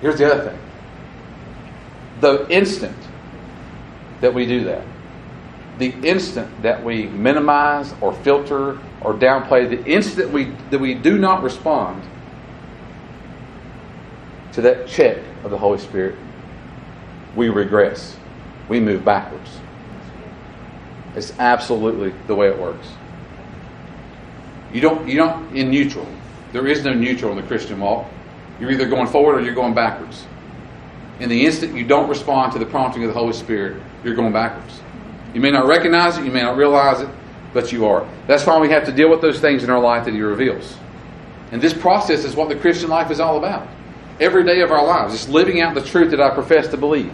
Here's 0.00 0.18
the 0.18 0.32
other 0.32 0.50
thing 0.50 0.58
the 2.20 2.48
instant 2.48 2.96
that 4.20 4.32
we 4.32 4.46
do 4.46 4.64
that, 4.64 4.84
the 5.78 5.90
instant 6.02 6.62
that 6.62 6.82
we 6.82 7.06
minimize 7.06 7.92
or 8.00 8.12
filter 8.12 8.78
or 9.00 9.12
downplay, 9.14 9.68
the 9.68 9.84
instant 9.84 10.30
we, 10.30 10.44
that 10.70 10.78
we 10.78 10.94
do 10.94 11.18
not 11.18 11.42
respond 11.42 12.02
to 14.52 14.60
that 14.62 14.86
check 14.86 15.18
of 15.44 15.50
the 15.50 15.58
Holy 15.58 15.78
Spirit, 15.78 16.16
we 17.36 17.48
regress. 17.48 18.16
We 18.68 18.80
move 18.80 19.04
backwards. 19.04 19.50
It's 21.14 21.38
absolutely 21.38 22.14
the 22.26 22.34
way 22.34 22.48
it 22.48 22.58
works. 22.58 22.88
You 24.72 24.80
don't, 24.80 25.06
you 25.06 25.16
don't, 25.16 25.54
in 25.54 25.70
neutral, 25.70 26.06
there 26.52 26.66
is 26.66 26.84
no 26.84 26.94
neutral 26.94 27.32
in 27.32 27.36
the 27.36 27.46
Christian 27.46 27.78
walk. 27.80 28.06
You're 28.58 28.70
either 28.70 28.88
going 28.88 29.08
forward 29.08 29.36
or 29.36 29.40
you're 29.42 29.54
going 29.54 29.74
backwards. 29.74 30.24
In 31.20 31.28
the 31.28 31.44
instant 31.44 31.76
you 31.76 31.86
don't 31.86 32.08
respond 32.08 32.52
to 32.52 32.58
the 32.58 32.66
prompting 32.66 33.04
of 33.04 33.08
the 33.08 33.18
Holy 33.18 33.32
Spirit, 33.32 33.82
you're 34.02 34.14
going 34.14 34.32
backwards. 34.32 34.80
You 35.34 35.40
may 35.40 35.50
not 35.50 35.66
recognize 35.66 36.16
it, 36.18 36.24
you 36.24 36.30
may 36.30 36.42
not 36.42 36.56
realize 36.56 37.00
it, 37.00 37.08
but 37.52 37.72
you 37.72 37.86
are. 37.86 38.08
That's 38.26 38.46
why 38.46 38.58
we 38.58 38.70
have 38.70 38.86
to 38.86 38.92
deal 38.92 39.10
with 39.10 39.20
those 39.20 39.40
things 39.40 39.64
in 39.64 39.70
our 39.70 39.80
life 39.80 40.04
that 40.06 40.14
He 40.14 40.20
reveals. 40.20 40.76
And 41.50 41.60
this 41.60 41.74
process 41.74 42.24
is 42.24 42.34
what 42.34 42.48
the 42.48 42.56
Christian 42.56 42.88
life 42.88 43.10
is 43.10 43.20
all 43.20 43.36
about. 43.36 43.68
Every 44.20 44.44
day 44.44 44.60
of 44.60 44.70
our 44.70 44.84
lives, 44.84 45.14
it's 45.14 45.28
living 45.28 45.60
out 45.60 45.74
the 45.74 45.82
truth 45.82 46.10
that 46.10 46.20
I 46.20 46.30
profess 46.30 46.68
to 46.68 46.76
believe. 46.76 47.12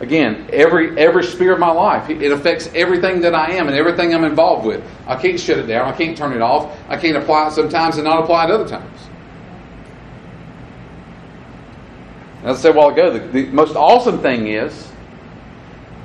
Again, 0.00 0.48
every 0.52 0.98
every 0.98 1.24
sphere 1.24 1.52
of 1.52 1.58
my 1.58 1.70
life, 1.70 2.08
it 2.08 2.32
affects 2.32 2.70
everything 2.74 3.20
that 3.20 3.34
I 3.34 3.52
am 3.52 3.68
and 3.68 3.76
everything 3.76 4.14
I'm 4.14 4.24
involved 4.24 4.66
with. 4.66 4.82
I 5.06 5.16
can't 5.16 5.38
shut 5.38 5.58
it 5.58 5.66
down. 5.66 5.86
I 5.86 5.96
can't 5.96 6.16
turn 6.16 6.32
it 6.32 6.40
off. 6.40 6.74
I 6.88 6.96
can't 6.96 7.18
apply 7.18 7.48
it 7.48 7.52
sometimes 7.52 7.96
and 7.96 8.04
not 8.04 8.22
apply 8.22 8.46
it 8.46 8.50
other 8.50 8.66
times. 8.66 8.98
As 12.42 12.58
I 12.58 12.60
said 12.62 12.74
a 12.74 12.78
while 12.78 12.88
ago, 12.88 13.12
the, 13.12 13.18
the 13.18 13.46
most 13.50 13.76
awesome 13.76 14.20
thing 14.20 14.46
is 14.46 14.90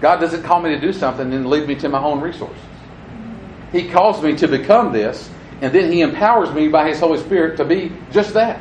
God 0.01 0.19
doesn't 0.19 0.43
call 0.43 0.61
me 0.61 0.71
to 0.71 0.79
do 0.79 0.91
something 0.91 1.33
and 1.33 1.49
lead 1.49 1.65
me 1.65 1.75
to 1.75 1.87
my 1.87 2.03
own 2.03 2.19
resources. 2.19 2.61
He 3.71 3.87
calls 3.89 4.21
me 4.21 4.35
to 4.37 4.47
become 4.47 4.91
this, 4.91 5.29
and 5.61 5.73
then 5.73 5.91
He 5.91 6.01
empowers 6.01 6.51
me 6.51 6.67
by 6.67 6.89
His 6.89 6.99
Holy 6.99 7.19
Spirit 7.19 7.55
to 7.57 7.65
be 7.65 7.93
just 8.11 8.33
that. 8.33 8.59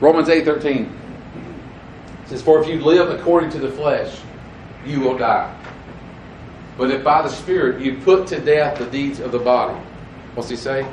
Romans 0.00 0.28
8:13 0.28 0.90
says, 2.26 2.42
For 2.42 2.60
if 2.60 2.68
you 2.68 2.80
live 2.80 3.10
according 3.10 3.50
to 3.50 3.58
the 3.58 3.70
flesh, 3.70 4.18
you 4.84 5.00
will 5.00 5.16
die. 5.16 5.54
But 6.76 6.90
if 6.90 7.02
by 7.02 7.22
the 7.22 7.28
Spirit 7.28 7.80
you 7.80 7.98
put 7.98 8.26
to 8.28 8.40
death 8.40 8.78
the 8.78 8.86
deeds 8.86 9.20
of 9.20 9.32
the 9.32 9.38
body, 9.38 9.78
what's 10.34 10.50
he 10.50 10.56
say? 10.56 10.86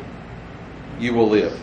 You 0.99 1.13
will 1.13 1.27
live. 1.27 1.59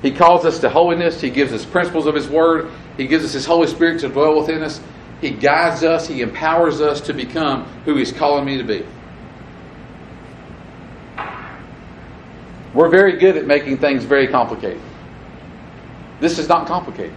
He 0.00 0.10
calls 0.10 0.44
us 0.44 0.58
to 0.60 0.70
holiness. 0.70 1.20
He 1.20 1.30
gives 1.30 1.52
us 1.52 1.64
principles 1.64 2.06
of 2.06 2.14
His 2.14 2.28
Word. 2.28 2.70
He 2.96 3.06
gives 3.06 3.24
us 3.24 3.32
His 3.32 3.46
Holy 3.46 3.66
Spirit 3.66 4.00
to 4.00 4.08
dwell 4.08 4.38
within 4.38 4.62
us. 4.62 4.80
He 5.20 5.30
guides 5.30 5.82
us. 5.82 6.06
He 6.06 6.20
empowers 6.20 6.80
us 6.80 7.00
to 7.02 7.14
become 7.14 7.64
who 7.84 7.96
He's 7.96 8.12
calling 8.12 8.44
me 8.44 8.58
to 8.58 8.64
be. 8.64 8.86
We're 12.74 12.90
very 12.90 13.18
good 13.18 13.36
at 13.36 13.46
making 13.46 13.78
things 13.78 14.04
very 14.04 14.26
complicated. 14.26 14.82
This 16.20 16.38
is 16.38 16.48
not 16.48 16.66
complicated. 16.66 17.14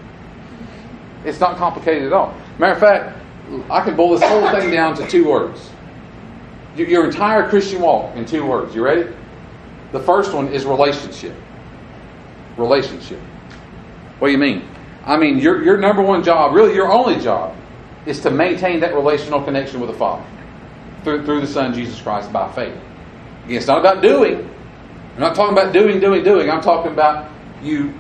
It's 1.26 1.40
not 1.40 1.58
complicated 1.58 2.04
at 2.04 2.14
all. 2.14 2.36
Matter 2.58 2.74
of 2.74 2.80
fact, 2.80 3.18
I 3.70 3.82
can 3.82 3.96
boil 3.96 4.18
this 4.18 4.28
whole 4.28 4.50
thing 4.52 4.72
down 4.72 4.96
to 4.96 5.08
two 5.08 5.28
words. 5.28 5.70
Your 6.76 7.06
entire 7.06 7.50
Christian 7.50 7.82
walk 7.82 8.16
in 8.16 8.26
two 8.26 8.46
words. 8.46 8.76
You 8.76 8.84
ready? 8.84 9.12
The 9.92 10.00
first 10.00 10.34
one 10.34 10.50
is 10.50 10.66
relationship. 10.66 11.36
Relationship. 12.56 13.20
What 14.20 14.28
do 14.28 14.32
you 14.32 14.38
mean? 14.38 14.68
I 15.06 15.18
mean, 15.18 15.38
your, 15.38 15.64
your 15.64 15.78
number 15.78 16.02
one 16.02 16.24
job, 16.24 16.54
really 16.54 16.76
your 16.76 16.92
only 16.92 17.20
job, 17.20 17.56
is 18.06 18.20
to 18.22 18.32
maintain 18.32 18.80
that 18.82 18.94
relational 18.94 19.42
connection 19.44 19.80
with 19.80 19.90
the 19.90 19.98
Father 19.98 20.26
through, 21.04 21.26
through 21.26 21.42
the 21.42 21.48
Son, 21.48 21.74
Jesus 21.74 22.02
Christ, 22.02 22.32
by 22.34 22.52
faith. 22.52 22.76
Again, 23.46 23.58
it's 23.58 23.68
not 23.68 23.80
about 23.80 24.02
doing. 24.02 24.50
I'm 25.16 25.22
not 25.22 25.36
talking 25.36 25.58
about 25.58 25.74
doing, 25.74 26.00
doing, 26.00 26.24
doing. 26.24 26.50
I'm 26.50 26.62
talking 26.62 26.92
about 26.92 27.32
you 27.62 27.94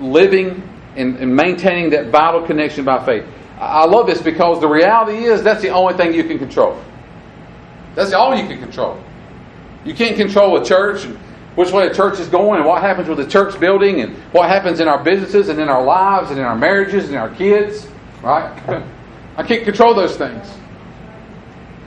living 0.00 0.62
and, 0.96 1.16
and 1.18 1.34
maintaining 1.34 1.90
that 1.90 2.06
vital 2.06 2.42
connection 2.42 2.84
by 2.84 3.04
faith. 3.04 3.24
I 3.58 3.84
love 3.84 4.06
this 4.06 4.22
because 4.22 4.60
the 4.60 4.68
reality 4.68 5.24
is 5.24 5.42
that's 5.42 5.60
the 5.60 5.68
only 5.68 5.94
thing 5.94 6.14
you 6.14 6.24
can 6.24 6.38
control. 6.38 6.82
That's 7.94 8.12
all 8.12 8.34
you 8.34 8.46
can 8.46 8.58
control. 8.58 9.02
You 9.84 9.94
can't 9.94 10.16
control 10.16 10.56
a 10.60 10.64
church 10.64 11.04
and 11.04 11.16
which 11.56 11.72
way 11.72 11.86
a 11.86 11.94
church 11.94 12.18
is 12.18 12.28
going 12.28 12.58
and 12.58 12.66
what 12.66 12.80
happens 12.80 13.08
with 13.08 13.18
the 13.18 13.26
church 13.26 13.58
building 13.60 14.00
and 14.00 14.16
what 14.32 14.48
happens 14.48 14.80
in 14.80 14.88
our 14.88 15.02
businesses 15.02 15.48
and 15.48 15.60
in 15.60 15.68
our 15.68 15.84
lives 15.84 16.30
and 16.30 16.38
in 16.38 16.44
our 16.44 16.56
marriages 16.56 17.08
and 17.08 17.16
our 17.16 17.28
kids, 17.34 17.86
right? 18.22 18.50
I 19.36 19.42
can't 19.42 19.64
control 19.64 19.94
those 19.94 20.16
things. 20.16 20.48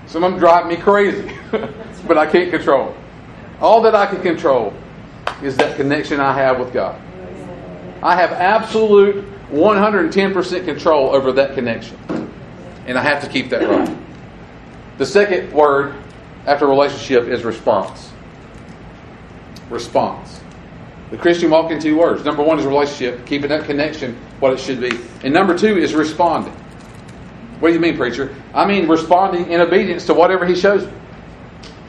Some 0.06 0.24
of 0.24 0.32
them 0.32 0.40
drive 0.40 0.68
me 0.68 0.76
crazy, 0.76 1.36
but 2.08 2.18
I 2.18 2.26
can't 2.26 2.52
control. 2.52 2.96
All 3.60 3.82
that 3.82 3.96
I 3.96 4.06
can 4.06 4.22
control 4.22 4.74
is 5.42 5.56
that 5.58 5.78
connection 5.78 6.20
I 6.20 6.34
have 6.34 6.60
with 6.60 6.74
God. 6.74 7.00
I 8.04 8.18
have 8.18 8.34
absolute 8.34 9.26
110% 9.50 10.66
control 10.66 11.16
over 11.16 11.32
that 11.32 11.56
connection. 11.56 11.98
And 12.86 12.98
I 12.98 13.02
have 13.02 13.24
to 13.24 13.30
keep 13.30 13.50
that 13.50 13.62
right. 13.62 13.98
The 14.98 15.06
second 15.06 15.54
word 15.54 15.96
after 16.46 16.68
relationship 16.68 17.30
is 17.30 17.46
response. 17.46 18.12
Response. 19.70 20.42
The 21.12 21.18
Christian 21.18 21.50
walk 21.50 21.72
in 21.72 21.80
two 21.80 21.98
words. 21.98 22.26
Number 22.26 22.44
one 22.44 22.60
is 22.60 22.66
relationship, 22.66 23.26
keeping 23.26 23.48
that 23.50 23.64
connection 23.64 24.18
what 24.42 24.52
it 24.52 24.60
should 24.60 24.82
be. 24.82 25.00
And 25.24 25.34
number 25.34 25.58
two 25.58 25.78
is 25.78 25.94
responding. 25.94 26.54
What 27.62 27.70
do 27.70 27.76
you 27.76 27.80
mean, 27.80 27.96
preacher? 27.96 28.36
I 28.54 28.66
mean 28.66 28.90
responding 28.90 29.50
in 29.50 29.62
obedience 29.62 30.06
to 30.08 30.14
whatever 30.14 30.46
he 30.46 30.56
shows 30.56 30.86
me. 30.86 30.92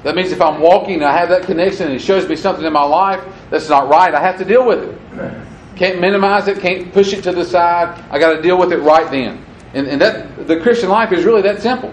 That 0.04 0.14
means 0.14 0.30
if 0.30 0.40
I'm 0.40 0.60
walking 0.60 0.96
and 0.96 1.04
I 1.04 1.16
have 1.16 1.30
that 1.30 1.42
connection 1.42 1.86
and 1.86 1.98
he 1.98 1.98
shows 1.98 2.28
me 2.28 2.36
something 2.36 2.64
in 2.64 2.72
my 2.72 2.84
life 2.84 3.24
that's 3.50 3.68
not 3.68 3.88
right, 3.88 4.14
I 4.14 4.20
have 4.20 4.38
to 4.38 4.44
deal 4.44 4.64
with 4.64 4.84
it. 4.84 5.53
Can't 5.76 6.00
minimize 6.00 6.46
it, 6.46 6.60
can't 6.60 6.92
push 6.92 7.12
it 7.12 7.22
to 7.24 7.32
the 7.32 7.44
side. 7.44 8.04
I 8.10 8.18
got 8.18 8.36
to 8.36 8.42
deal 8.42 8.58
with 8.58 8.72
it 8.72 8.78
right 8.78 9.10
then. 9.10 9.44
And, 9.74 9.88
and 9.88 10.00
that 10.00 10.46
the 10.46 10.60
Christian 10.60 10.88
life 10.88 11.10
is 11.12 11.24
really 11.24 11.42
that 11.42 11.60
simple. 11.60 11.92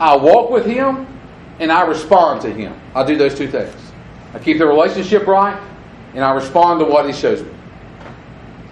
I 0.00 0.16
walk 0.16 0.50
with 0.50 0.64
Him 0.64 1.06
and 1.58 1.70
I 1.70 1.86
respond 1.86 2.40
to 2.42 2.52
Him. 2.52 2.78
I 2.94 3.04
do 3.04 3.16
those 3.16 3.34
two 3.34 3.46
things. 3.46 3.74
I 4.34 4.38
keep 4.38 4.58
the 4.58 4.66
relationship 4.66 5.26
right 5.26 5.60
and 6.14 6.24
I 6.24 6.32
respond 6.32 6.80
to 6.80 6.86
what 6.86 7.06
He 7.06 7.12
shows 7.12 7.42
me. 7.42 7.50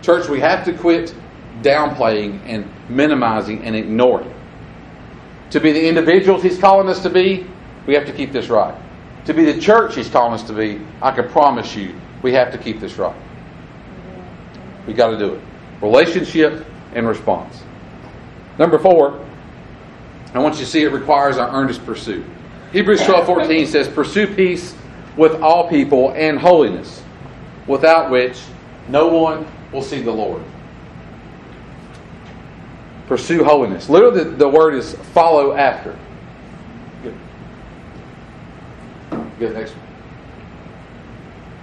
Church, 0.01 0.29
we 0.29 0.41
have 0.41 0.65
to 0.65 0.73
quit 0.73 1.15
downplaying 1.61 2.41
and 2.47 2.67
minimizing 2.89 3.63
and 3.65 3.77
ignoring. 3.77 4.33
To 5.51 5.61
be 5.61 5.73
the 5.73 5.87
individuals 5.87 6.43
He's 6.43 6.59
calling 6.59 6.89
us 6.89 7.03
to 7.03 7.11
be, 7.11 7.47
we 7.87 7.93
have 7.95 8.07
to 8.07 8.13
keep 8.13 8.33
this 8.33 8.49
right. 8.49 8.75
To 9.27 9.35
be 9.35 9.45
the 9.45 9.61
church 9.61 9.95
He's 9.95 10.09
calling 10.09 10.33
us 10.33 10.43
to 10.45 10.55
be, 10.55 10.81
I 11.03 11.11
can 11.11 11.29
promise 11.29 11.77
you, 11.77 11.95
we 12.23 12.33
have 12.33 12.51
to 12.53 12.59
keep 12.59 12.81
this 12.81 12.97
right. 12.97 13.17
We 14.87 14.95
got 14.95 15.11
to 15.11 15.19
do 15.19 15.35
it. 15.35 15.41
Relationship 15.81 16.67
and 16.95 17.07
response. 17.07 17.63
Number 18.59 18.79
four, 18.79 19.25
I 20.35 20.39
want 20.39 20.55
you 20.55 20.61
to 20.61 20.67
see 20.67 20.83
it 20.83 20.93
requires 20.93 21.39
our 21.39 21.51
earnest 21.51 21.85
pursuit. 21.85 22.25
Hebrews 22.73 23.03
12 23.05 23.27
14 23.27 23.67
says, 23.67 23.89
Pursue 23.89 24.33
peace 24.35 24.75
with 25.17 25.41
all 25.43 25.69
people 25.69 26.13
and 26.13 26.39
holiness, 26.39 27.03
without 27.67 28.11
which 28.11 28.41
no 28.89 29.09
one 29.09 29.47
will 29.73 29.83
see 29.83 30.01
the 30.03 30.11
Lord. 30.11 30.43
Pursue 33.09 33.43
holiness. 33.43 33.89
Literally, 33.89 34.25
the, 34.25 34.31
the 34.31 34.49
word 34.49 34.75
is 34.75 34.95
follow 35.13 35.53
after. 35.53 35.99
Good. 37.03 37.15
Good, 39.39 39.55
next 39.55 39.73
one. 39.73 39.90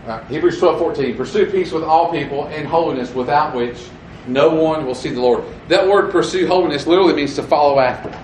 Uh, 0.07 0.23
Hebrews 0.27 0.57
12 0.57 0.79
14. 0.79 1.17
Pursue 1.17 1.51
peace 1.51 1.73
with 1.73 1.83
all 1.83 2.11
people 2.11 2.47
and 2.47 2.65
holiness, 2.65 3.13
without 3.13 3.53
which 3.53 3.89
no 4.25 4.49
one 4.49 4.85
will 4.85 4.95
see 4.95 5.09
the 5.09 5.19
Lord. 5.19 5.43
That 5.67 5.85
word 5.85 6.11
pursue 6.11 6.47
holiness 6.47 6.87
literally 6.87 7.13
means 7.13 7.35
to 7.35 7.43
follow 7.43 7.79
after. 7.79 8.17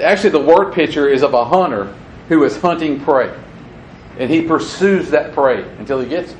Actually, 0.00 0.30
the 0.30 0.40
word 0.40 0.72
picture 0.72 1.08
is 1.08 1.22
of 1.22 1.34
a 1.34 1.44
hunter 1.44 1.92
who 2.28 2.44
is 2.44 2.56
hunting 2.60 3.00
prey. 3.00 3.36
And 4.18 4.30
he 4.30 4.42
pursues 4.42 5.10
that 5.10 5.32
prey 5.32 5.68
until 5.78 6.00
he 6.00 6.08
gets 6.08 6.32
it. 6.32 6.36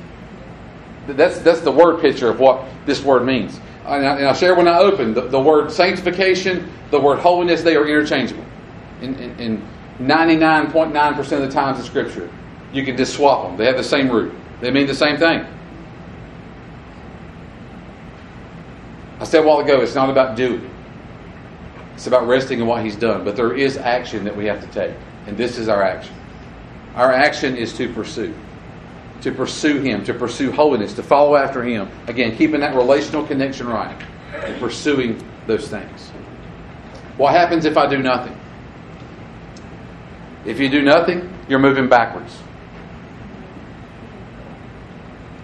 That's, 1.17 1.39
that's 1.39 1.61
the 1.61 1.71
word 1.71 1.99
picture 2.01 2.29
of 2.29 2.39
what 2.39 2.65
this 2.85 3.03
word 3.03 3.25
means. 3.25 3.59
And, 3.85 4.05
I, 4.05 4.27
will 4.27 4.33
share 4.33 4.55
when 4.55 4.67
I 4.67 4.77
open 4.79 5.13
the, 5.13 5.21
the, 5.21 5.39
word 5.39 5.71
sanctification, 5.71 6.71
the 6.91 6.99
word 6.99 7.19
holiness, 7.19 7.63
they 7.63 7.75
are 7.75 7.87
interchangeable. 7.87 8.45
In, 9.01 9.15
in, 9.15 9.39
in 9.39 9.69
99.9% 9.99 11.19
of 11.19 11.41
the 11.41 11.49
times 11.49 11.79
in 11.79 11.85
Scripture, 11.85 12.29
you 12.77 12.85
can 12.85 12.95
just 12.95 13.15
swap 13.15 13.47
them. 13.47 13.57
They 13.57 13.65
have 13.65 13.75
the 13.75 13.83
same 13.83 14.09
root. 14.09 14.33
They 14.61 14.69
mean 14.69 14.85
the 14.85 14.93
same 14.93 15.17
thing. 15.17 15.45
I 19.19 19.23
said 19.23 19.43
a 19.43 19.47
while 19.47 19.59
ago, 19.59 19.81
it's 19.81 19.95
not 19.95 20.11
about 20.11 20.37
doing. 20.37 20.69
It's 21.95 22.05
about 22.05 22.27
resting 22.27 22.59
in 22.59 22.67
what 22.67 22.83
He's 22.83 22.95
done. 22.95 23.25
But 23.25 23.35
there 23.35 23.53
is 23.53 23.77
action 23.77 24.23
that 24.25 24.37
we 24.37 24.45
have 24.45 24.61
to 24.61 24.67
take. 24.67 24.95
And 25.25 25.35
this 25.35 25.57
is 25.57 25.67
our 25.67 25.81
action. 25.81 26.13
Our 26.93 27.11
action 27.11 27.57
is 27.57 27.73
to 27.77 27.91
pursue. 27.91 28.35
To 29.21 29.31
pursue 29.31 29.81
Him, 29.81 30.03
to 30.05 30.13
pursue 30.13 30.51
holiness, 30.51 30.93
to 30.93 31.03
follow 31.03 31.35
after 31.35 31.63
Him. 31.63 31.89
Again, 32.05 32.37
keeping 32.37 32.59
that 32.59 32.75
relational 32.75 33.25
connection 33.25 33.67
right 33.67 33.99
and 34.33 34.59
pursuing 34.59 35.23
those 35.47 35.67
things. 35.67 36.09
What 37.17 37.33
happens 37.33 37.65
if 37.65 37.75
I 37.75 37.87
do 37.87 37.97
nothing? 37.97 38.39
If 40.45 40.59
you 40.59 40.69
do 40.69 40.83
nothing, 40.83 41.33
you're 41.49 41.57
moving 41.57 41.89
backwards. 41.89 42.37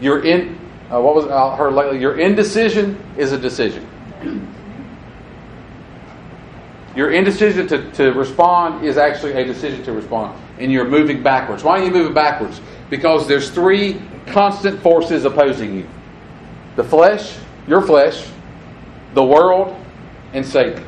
You're 0.04 0.26
in, 0.26 0.60
uh, 0.92 1.00
what 1.00 1.16
was 1.16 1.28
I 1.28 1.56
heard 1.56 1.74
lately? 1.74 2.00
Your 2.00 2.20
indecision 2.20 3.02
is 3.16 3.32
a 3.32 3.38
decision. 3.38 3.88
Your 6.94 7.12
indecision 7.12 7.68
to, 7.70 7.90
to 7.94 8.12
respond 8.12 8.86
is 8.86 8.98
actually 8.98 9.32
a 9.32 9.46
decision 9.46 9.82
to 9.86 9.94
respond. 9.94 10.38
And 10.60 10.72
you're 10.74 10.88
moving 10.88 11.24
backwards. 11.24 11.64
Why 11.64 11.80
are 11.80 11.86
you 11.86 11.90
moving 11.90 12.14
backwards? 12.14 12.60
Because 12.90 13.28
there's 13.30 13.50
three 13.50 14.02
constant 14.28 14.82
forces 14.82 15.24
opposing 15.24 15.74
you 15.74 15.88
the 16.76 16.84
flesh, 16.84 17.38
your 17.66 17.82
flesh, 17.82 18.28
the 19.14 19.24
world, 19.24 19.74
and 20.34 20.46
Satan. 20.46 20.84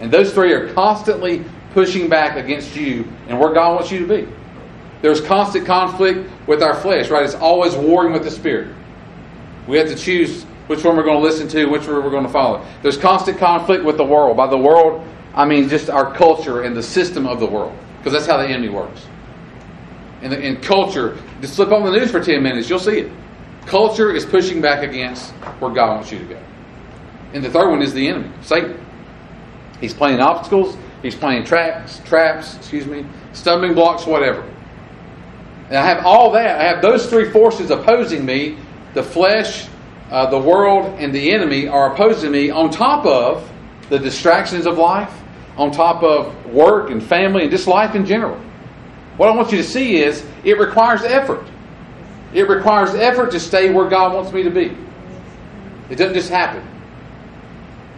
And 0.00 0.12
those 0.12 0.32
three 0.32 0.52
are 0.52 0.72
constantly 0.74 1.44
pushing 1.72 2.08
back 2.08 2.36
against 2.36 2.76
you 2.76 3.10
and 3.26 3.40
where 3.40 3.52
God 3.52 3.74
wants 3.74 3.90
you 3.90 3.98
to 4.00 4.06
be. 4.06 4.32
There's 5.02 5.20
constant 5.20 5.66
conflict 5.66 6.30
with 6.46 6.62
our 6.62 6.74
flesh, 6.74 7.10
right? 7.10 7.24
It's 7.24 7.34
always 7.34 7.74
warring 7.74 8.12
with 8.12 8.22
the 8.22 8.30
Spirit. 8.30 8.74
We 9.66 9.76
have 9.76 9.88
to 9.88 9.96
choose 9.96 10.44
which 10.68 10.84
one 10.84 10.96
we're 10.96 11.02
going 11.02 11.18
to 11.18 11.22
listen 11.22 11.48
to, 11.48 11.66
which 11.66 11.86
one 11.86 12.02
we're 12.02 12.10
going 12.10 12.26
to 12.26 12.32
follow. 12.32 12.64
There's 12.82 12.96
constant 12.96 13.38
conflict 13.38 13.84
with 13.84 13.96
the 13.96 14.04
world. 14.04 14.36
By 14.36 14.46
the 14.46 14.56
world, 14.56 15.06
I 15.34 15.44
mean 15.44 15.68
just 15.68 15.90
our 15.90 16.14
culture 16.14 16.62
and 16.62 16.76
the 16.76 16.82
system 16.82 17.26
of 17.26 17.40
the 17.40 17.46
world, 17.46 17.76
because 17.98 18.12
that's 18.12 18.26
how 18.26 18.36
the 18.36 18.46
enemy 18.46 18.68
works. 18.68 19.06
And 20.22 20.32
in 20.32 20.60
culture, 20.60 21.18
just 21.40 21.56
flip 21.56 21.72
on 21.72 21.84
the 21.84 21.90
news 21.90 22.10
for 22.12 22.22
10 22.22 22.42
minutes, 22.42 22.70
you'll 22.70 22.78
see 22.78 23.00
it. 23.00 23.12
Culture 23.66 24.14
is 24.14 24.24
pushing 24.24 24.60
back 24.60 24.82
against 24.84 25.32
where 25.60 25.72
God 25.72 25.96
wants 25.96 26.12
you 26.12 26.18
to 26.20 26.24
go. 26.24 26.42
And 27.32 27.44
the 27.44 27.50
third 27.50 27.70
one 27.70 27.82
is 27.82 27.92
the 27.92 28.06
enemy, 28.08 28.30
Satan. 28.42 28.78
He's 29.80 29.94
playing 29.94 30.20
obstacles, 30.20 30.76
he's 31.02 31.16
playing 31.16 31.44
traps, 31.44 32.00
traps, 32.04 32.56
excuse 32.56 32.86
me, 32.86 33.04
stumbling 33.32 33.74
blocks, 33.74 34.06
whatever. 34.06 34.48
And 35.72 35.78
I 35.78 35.86
have 35.86 36.04
all 36.04 36.32
that. 36.32 36.60
I 36.60 36.64
have 36.64 36.82
those 36.82 37.08
three 37.08 37.30
forces 37.30 37.70
opposing 37.70 38.26
me 38.26 38.58
the 38.92 39.02
flesh, 39.02 39.68
uh, 40.10 40.28
the 40.28 40.38
world, 40.38 41.00
and 41.00 41.14
the 41.14 41.32
enemy 41.32 41.66
are 41.66 41.94
opposing 41.94 42.30
me 42.30 42.50
on 42.50 42.70
top 42.70 43.06
of 43.06 43.50
the 43.88 43.98
distractions 43.98 44.66
of 44.66 44.76
life, 44.76 45.10
on 45.56 45.70
top 45.70 46.02
of 46.02 46.44
work 46.44 46.90
and 46.90 47.02
family 47.02 47.44
and 47.44 47.50
just 47.50 47.66
life 47.66 47.94
in 47.94 48.04
general. 48.04 48.38
What 49.16 49.30
I 49.30 49.34
want 49.34 49.50
you 49.50 49.56
to 49.56 49.64
see 49.64 49.96
is 49.96 50.26
it 50.44 50.58
requires 50.58 51.04
effort. 51.04 51.42
It 52.34 52.50
requires 52.50 52.94
effort 52.94 53.30
to 53.30 53.40
stay 53.40 53.72
where 53.72 53.88
God 53.88 54.12
wants 54.12 54.30
me 54.30 54.42
to 54.42 54.50
be. 54.50 54.76
It 55.88 55.96
doesn't 55.96 56.12
just 56.12 56.28
happen. 56.28 56.62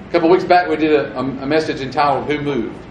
A 0.08 0.12
couple 0.12 0.28
weeks 0.28 0.44
back, 0.44 0.68
we 0.68 0.76
did 0.76 0.92
a, 0.92 1.18
a 1.18 1.44
message 1.44 1.80
entitled 1.80 2.30
Who 2.30 2.40
Moved? 2.40 2.86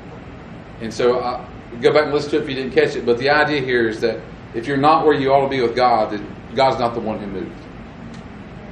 And 0.82 0.94
so 0.94 1.20
I, 1.20 1.36
uh, 1.36 1.46
go 1.82 1.94
back 1.94 2.04
and 2.04 2.14
listen 2.14 2.32
to 2.32 2.40
it 2.40 2.44
if 2.44 2.50
you 2.50 2.56
didn't 2.56 2.74
catch 2.74 2.98
it. 2.98 3.06
But 3.06 3.18
the 3.18 3.30
idea 3.30 3.62
here 3.62 3.88
is 3.88 4.02
that 4.02 4.20
if 4.54 4.68
you're 4.68 4.78
not 4.78 5.06
where 5.06 5.16
you 5.16 5.34
ought 5.34 5.44
to 5.44 5.50
be 5.50 5.62
with 5.62 5.76
God, 5.76 6.12
then 6.12 6.26
God's 6.56 6.80
not 6.80 6.94
the 6.94 7.00
one 7.00 7.20
who 7.20 7.28
moved. 7.28 7.62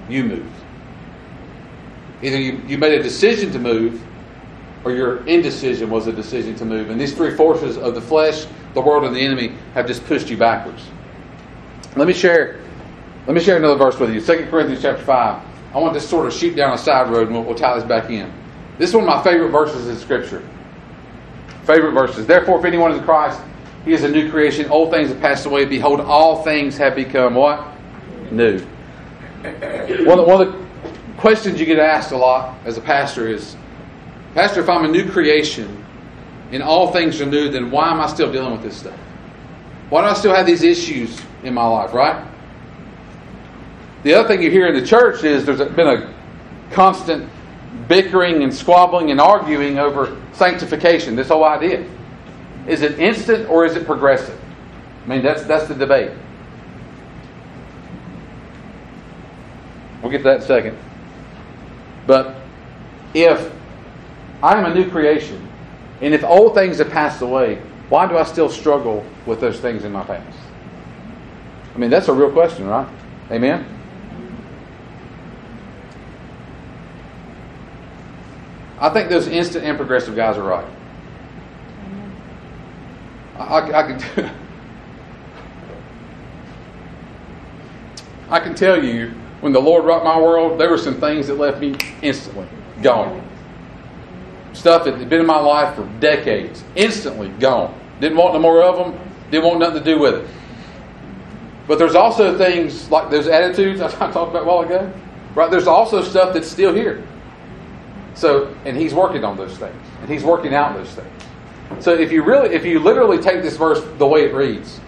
You 0.10 0.24
moved. 0.24 0.52
Either 2.22 2.38
you, 2.38 2.62
you 2.68 2.78
made 2.78 3.00
a 3.00 3.02
decision 3.02 3.52
to 3.52 3.60
move, 3.60 4.02
or 4.84 4.92
your 4.92 5.26
indecision 5.26 5.90
was 5.90 6.08
a 6.08 6.12
decision 6.12 6.56
to 6.56 6.66
move. 6.66 6.90
And 6.90 7.00
these 7.00 7.14
three 7.14 7.36
forces 7.36 7.78
of 7.78 7.96
the 7.96 8.02
flesh, 8.02 8.46
the 8.74 8.82
world, 8.82 9.06
and 9.06 9.16
the 9.16 9.22
enemy 9.22 9.56
have 9.74 9.88
just 9.88 10.06
pushed 10.06 10.30
you 10.30 10.38
backwards. 10.38 10.84
Let 11.96 12.08
me 12.08 12.14
share. 12.14 12.60
Let 13.28 13.36
me 13.36 13.42
share 13.42 13.58
another 13.58 13.76
verse 13.76 14.00
with 14.00 14.14
you. 14.14 14.22
2 14.22 14.48
Corinthians 14.50 14.82
chapter 14.82 15.04
5. 15.04 15.44
I 15.74 15.78
want 15.78 15.94
to 15.94 16.02
sort 16.02 16.26
of 16.26 16.34
shoot 16.34 16.56
down 16.56 16.74
a 16.74 16.78
side 16.78 17.10
road 17.12 17.28
and 17.28 17.36
we'll, 17.36 17.44
we'll 17.44 17.56
tie 17.56 17.76
this 17.76 17.84
back 17.84 18.10
in. 18.10 18.32
This 18.78 18.90
is 18.90 18.96
one 18.96 19.08
of 19.08 19.16
my 19.16 19.24
favorite 19.24 19.50
verses 19.50 19.88
in 19.88 19.96
Scripture. 19.98 20.42
Favorite 21.64 21.94
verses. 21.94 22.26
Therefore, 22.26 22.60
if 22.60 22.66
anyone 22.66 22.92
is 22.92 22.98
in 22.98 23.04
Christ, 23.04 23.40
he 23.86 23.94
is 23.94 24.04
a 24.04 24.10
new 24.10 24.30
creation. 24.30 24.70
Old 24.70 24.92
things 24.92 25.10
have 25.10 25.20
passed 25.20 25.46
away. 25.46 25.66
Behold, 25.66 26.02
all 26.02 26.44
things 26.44 26.78
have 26.78 26.96
become 26.96 27.36
what? 27.36 27.66
New. 28.32 28.60
One 29.42 29.50
of, 29.50 30.18
the, 30.18 30.24
one 30.24 30.42
of 30.42 30.54
the 30.54 30.68
questions 31.18 31.60
you 31.60 31.66
get 31.66 31.80
asked 31.80 32.12
a 32.12 32.18
lot 32.18 32.58
as 32.66 32.78
a 32.78 32.82
pastor 32.82 33.28
is 33.28 33.56
Pastor, 34.34 34.62
if 34.62 34.70
I'm 34.70 34.86
a 34.86 34.88
new 34.88 35.10
creation 35.10 35.84
and 36.52 36.64
all 36.64 36.92
things 36.92 37.20
are 37.20 37.26
new, 37.26 37.50
then 37.50 37.70
why 37.70 37.92
am 37.92 38.00
I 38.00 38.08
still 38.08 38.32
dealing 38.32 38.54
with 38.54 38.64
this 38.64 38.78
stuff? 38.78 38.98
Why 39.90 40.02
do 40.02 40.08
I 40.08 40.14
still 40.14 40.34
have 40.34 40.46
these 40.46 40.64
issues 40.64 41.20
in 41.44 41.54
my 41.54 41.66
life, 41.66 41.94
right? 41.94 42.26
The 44.04 44.14
other 44.14 44.28
thing 44.28 44.42
you 44.42 44.50
hear 44.50 44.68
in 44.68 44.80
the 44.80 44.86
church 44.86 45.24
is 45.24 45.46
there's 45.46 45.60
been 45.60 45.88
a 45.88 46.14
constant 46.72 47.30
bickering 47.90 48.44
and 48.44 48.54
squabbling 48.54 49.12
and 49.12 49.20
arguing 49.20 49.80
over 49.80 50.18
sanctification, 50.32 51.16
this 51.16 51.28
whole 51.28 51.44
idea. 51.44 51.86
Is 52.68 52.82
it 52.82 53.00
instant 53.00 53.50
or 53.50 53.66
is 53.66 53.76
it 53.76 53.86
progressive? 53.86 54.40
I 55.04 55.08
mean, 55.08 55.24
that's, 55.24 55.44
that's 55.44 55.68
the 55.68 55.76
debate. 55.76 56.12
We'll 60.02 60.12
get 60.12 60.20
to 60.20 60.24
that 60.26 60.36
in 60.38 60.42
a 60.42 60.46
second. 60.46 60.78
But 62.08 62.36
if 63.14 63.52
I 64.42 64.58
am 64.58 64.66
a 64.66 64.74
new 64.74 64.90
creation, 64.90 65.48
and 66.02 66.14
if 66.14 66.24
old 66.24 66.56
things 66.56 66.80
have 66.80 66.90
passed 66.90 67.22
away, 67.22 67.62
why 67.90 68.08
do 68.08 68.18
I 68.18 68.24
still 68.24 68.50
struggle 68.50 69.06
with 69.26 69.40
those 69.40 69.60
things 69.60 69.84
in 69.84 69.92
my 69.92 70.04
past? 70.04 70.38
I 71.76 71.78
mean, 71.78 71.90
that's 71.90 72.08
a 72.08 72.14
real 72.14 72.32
question, 72.32 72.68
right? 72.68 72.88
Amen? 73.30 73.66
I 78.80 78.90
think 78.90 79.10
those 79.10 79.28
instant 79.28 79.64
and 79.64 79.78
progressive 79.78 80.16
guys 80.16 80.38
are 80.38 80.44
right. 80.44 80.66
I, 83.50 83.80
I 83.80 83.84
can 83.84 84.32
I 88.30 88.40
can 88.40 88.56
tell 88.56 88.82
you 88.82 89.14
when 89.42 89.52
the 89.52 89.60
Lord 89.60 89.86
rocked 89.86 90.06
my 90.06 90.20
world, 90.20 90.60
there 90.60 90.70
were 90.70 90.78
some 90.78 91.00
things 91.00 91.28
that 91.28 91.36
left 91.36 91.60
me 91.60 91.76
instantly 92.02 92.48
gone. 92.82 93.28
Stuff 94.54 94.86
that 94.86 94.96
had 94.96 95.10
been 95.10 95.22
in 95.22 95.26
my 95.26 95.40
life 95.40 95.76
for 95.76 95.86
decades, 96.00 96.64
instantly 96.76 97.30
gone. 97.40 97.78
Didn't 98.00 98.18
want 98.18 98.34
no 98.34 98.40
more 98.40 98.64
of 98.64 98.78
them. 98.78 99.00
Didn't 99.32 99.46
want 99.46 99.60
nothing 99.60 99.80
to 99.80 99.84
do 99.84 100.00
with 100.00 100.16
it. 100.16 100.30
But 101.68 101.80
there's 101.80 101.96
also 101.96 102.38
things 102.38 102.90
like 102.92 103.10
those 103.10 103.28
attitudes 103.28 103.82
I 103.82 103.90
talked 103.90 104.32
about 104.32 104.44
a 104.44 104.46
while 104.46 104.62
ago. 104.62 104.94
Right? 105.36 105.50
There's 105.50 105.68
also 105.68 106.02
stuff 106.04 106.34
that's 106.34 106.50
still 106.50 106.74
here. 106.74 107.08
So, 108.14 108.56
and 108.66 108.78
He's 108.78 108.94
working 108.94 109.24
on 109.24 109.38
those 109.38 109.58
things, 109.58 109.82
and 110.02 110.10
He's 110.10 110.24
working 110.24 110.54
out 110.54 110.76
those 110.76 110.92
things. 110.92 111.24
So 111.80 111.94
if 111.94 112.12
you 112.12 112.24
really, 112.24 112.54
if 112.54 112.66
you 112.66 112.80
literally 112.80 113.18
take 113.18 113.42
this 113.42 113.58
verse 113.58 113.82
the 113.98 114.08
way 114.08 114.26
it 114.26 114.34
reads, 114.34 114.80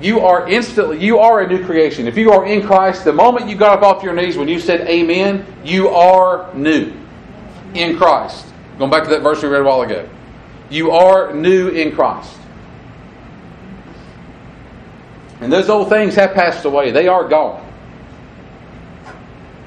you 0.00 0.20
are 0.20 0.48
instantly, 0.48 1.02
you 1.02 1.18
are 1.18 1.40
a 1.40 1.48
new 1.48 1.64
creation. 1.64 2.06
If 2.06 2.18
you 2.18 2.30
are 2.32 2.46
in 2.46 2.66
Christ, 2.66 3.04
the 3.04 3.12
moment 3.12 3.48
you 3.48 3.56
got 3.56 3.78
up 3.78 3.84
off 3.84 4.02
your 4.02 4.14
knees 4.14 4.36
when 4.36 4.48
you 4.48 4.60
said 4.60 4.82
amen, 4.88 5.46
you 5.64 5.88
are 5.88 6.52
new 6.54 6.92
in 7.74 7.96
Christ. 7.96 8.46
Going 8.78 8.90
back 8.90 9.04
to 9.04 9.10
that 9.10 9.22
verse 9.22 9.42
we 9.42 9.48
read 9.48 9.62
a 9.62 9.64
while 9.64 9.82
ago. 9.82 10.08
You 10.68 10.90
are 10.90 11.32
new 11.32 11.68
in 11.68 11.94
Christ. 11.94 12.38
And 15.40 15.52
those 15.52 15.68
old 15.68 15.88
things 15.88 16.14
have 16.14 16.34
passed 16.34 16.64
away, 16.64 16.90
they 16.90 17.08
are 17.08 17.26
gone. 17.26 17.62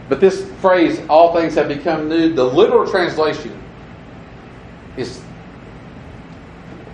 But 0.09 0.19
this 0.19 0.49
phrase, 0.59 0.99
all 1.07 1.33
things 1.35 1.53
have 1.55 1.67
become 1.67 2.09
new, 2.09 2.33
the 2.33 2.43
literal 2.43 2.89
translation 2.89 3.55
is 4.97 5.21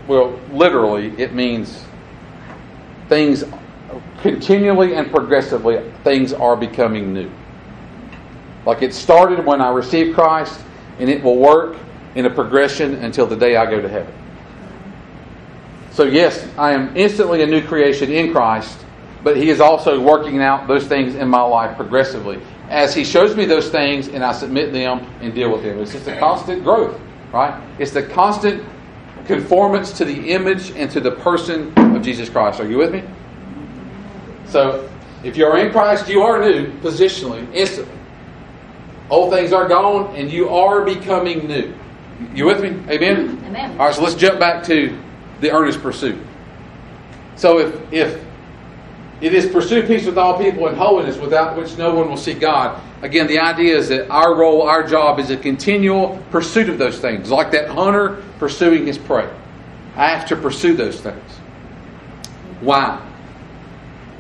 well, 0.07 0.39
literally, 0.51 1.13
it 1.19 1.33
means 1.33 1.83
things 3.09 3.43
continually 4.21 4.95
and 4.95 5.11
progressively, 5.11 5.81
things 6.03 6.33
are 6.33 6.55
becoming 6.55 7.13
new. 7.13 7.31
Like 8.65 8.81
it 8.81 8.93
started 8.93 9.45
when 9.45 9.61
I 9.61 9.69
received 9.69 10.15
Christ, 10.15 10.59
and 10.99 11.09
it 11.09 11.23
will 11.23 11.37
work 11.37 11.77
in 12.15 12.25
a 12.25 12.29
progression 12.29 12.95
until 12.95 13.27
the 13.27 13.35
day 13.35 13.55
I 13.55 13.69
go 13.69 13.81
to 13.81 13.89
heaven. 13.89 14.13
So, 15.91 16.03
yes, 16.03 16.47
I 16.57 16.71
am 16.71 16.95
instantly 16.97 17.41
a 17.43 17.47
new 17.47 17.65
creation 17.65 18.11
in 18.11 18.31
Christ, 18.33 18.83
but 19.23 19.37
He 19.37 19.49
is 19.49 19.61
also 19.61 20.01
working 20.01 20.41
out 20.41 20.67
those 20.67 20.85
things 20.87 21.15
in 21.15 21.29
my 21.29 21.41
life 21.41 21.77
progressively. 21.77 22.41
As 22.69 22.93
He 22.93 23.03
shows 23.03 23.35
me 23.35 23.45
those 23.45 23.69
things 23.69 24.07
and 24.07 24.23
I 24.23 24.33
submit 24.33 24.73
them 24.73 24.99
and 25.21 25.33
deal 25.33 25.51
with 25.51 25.63
them. 25.63 25.79
It's 25.79 25.93
just 25.93 26.07
a 26.07 26.19
constant 26.19 26.63
growth, 26.63 26.99
right? 27.31 27.61
It's 27.79 27.91
the 27.91 28.03
constant 28.03 28.65
conformance 29.25 29.93
to 29.93 30.05
the 30.05 30.31
image 30.31 30.71
and 30.71 30.89
to 30.91 30.99
the 30.99 31.11
person 31.11 31.73
of 31.77 32.01
Jesus 32.01 32.29
Christ. 32.29 32.59
Are 32.59 32.69
you 32.69 32.77
with 32.77 32.91
me? 32.91 33.03
So, 34.47 34.89
if 35.23 35.37
you 35.37 35.45
are 35.45 35.57
in 35.57 35.71
Christ, 35.71 36.07
you 36.07 36.21
are 36.21 36.39
new 36.39 36.71
positionally, 36.79 37.47
instantly. 37.53 37.97
Old 39.09 39.33
things 39.33 39.53
are 39.53 39.67
gone, 39.67 40.15
and 40.15 40.31
you 40.31 40.49
are 40.49 40.83
becoming 40.83 41.47
new. 41.47 41.73
You 42.33 42.45
with 42.45 42.61
me? 42.61 42.69
Amen? 42.91 43.41
Amen. 43.45 43.71
All 43.71 43.87
right, 43.87 43.95
so 43.95 44.03
let's 44.03 44.15
jump 44.15 44.39
back 44.39 44.63
to 44.65 44.97
the 45.41 45.51
earnest 45.51 45.81
pursuit. 45.81 46.17
So 47.35 47.59
if, 47.59 47.93
if 47.93 48.24
it 49.21 49.33
is 49.33 49.45
pursue 49.47 49.85
peace 49.87 50.05
with 50.05 50.17
all 50.17 50.37
people 50.37 50.67
and 50.67 50.77
holiness 50.77 51.17
without 51.17 51.57
which 51.57 51.77
no 51.77 51.93
one 51.95 52.09
will 52.09 52.17
see 52.17 52.33
God, 52.33 52.81
again, 53.01 53.27
the 53.27 53.39
idea 53.39 53.77
is 53.77 53.89
that 53.89 54.09
our 54.09 54.35
role, 54.35 54.63
our 54.63 54.85
job 54.85 55.19
is 55.19 55.29
a 55.29 55.37
continual 55.37 56.21
pursuit 56.31 56.69
of 56.69 56.77
those 56.77 56.99
things, 56.99 57.31
like 57.31 57.51
that 57.51 57.69
hunter 57.69 58.23
pursuing 58.39 58.85
his 58.85 58.97
prey. 58.97 59.29
I 59.95 60.09
have 60.09 60.27
to 60.27 60.35
pursue 60.35 60.75
those 60.75 60.99
things. 60.99 61.31
Why? 62.59 63.01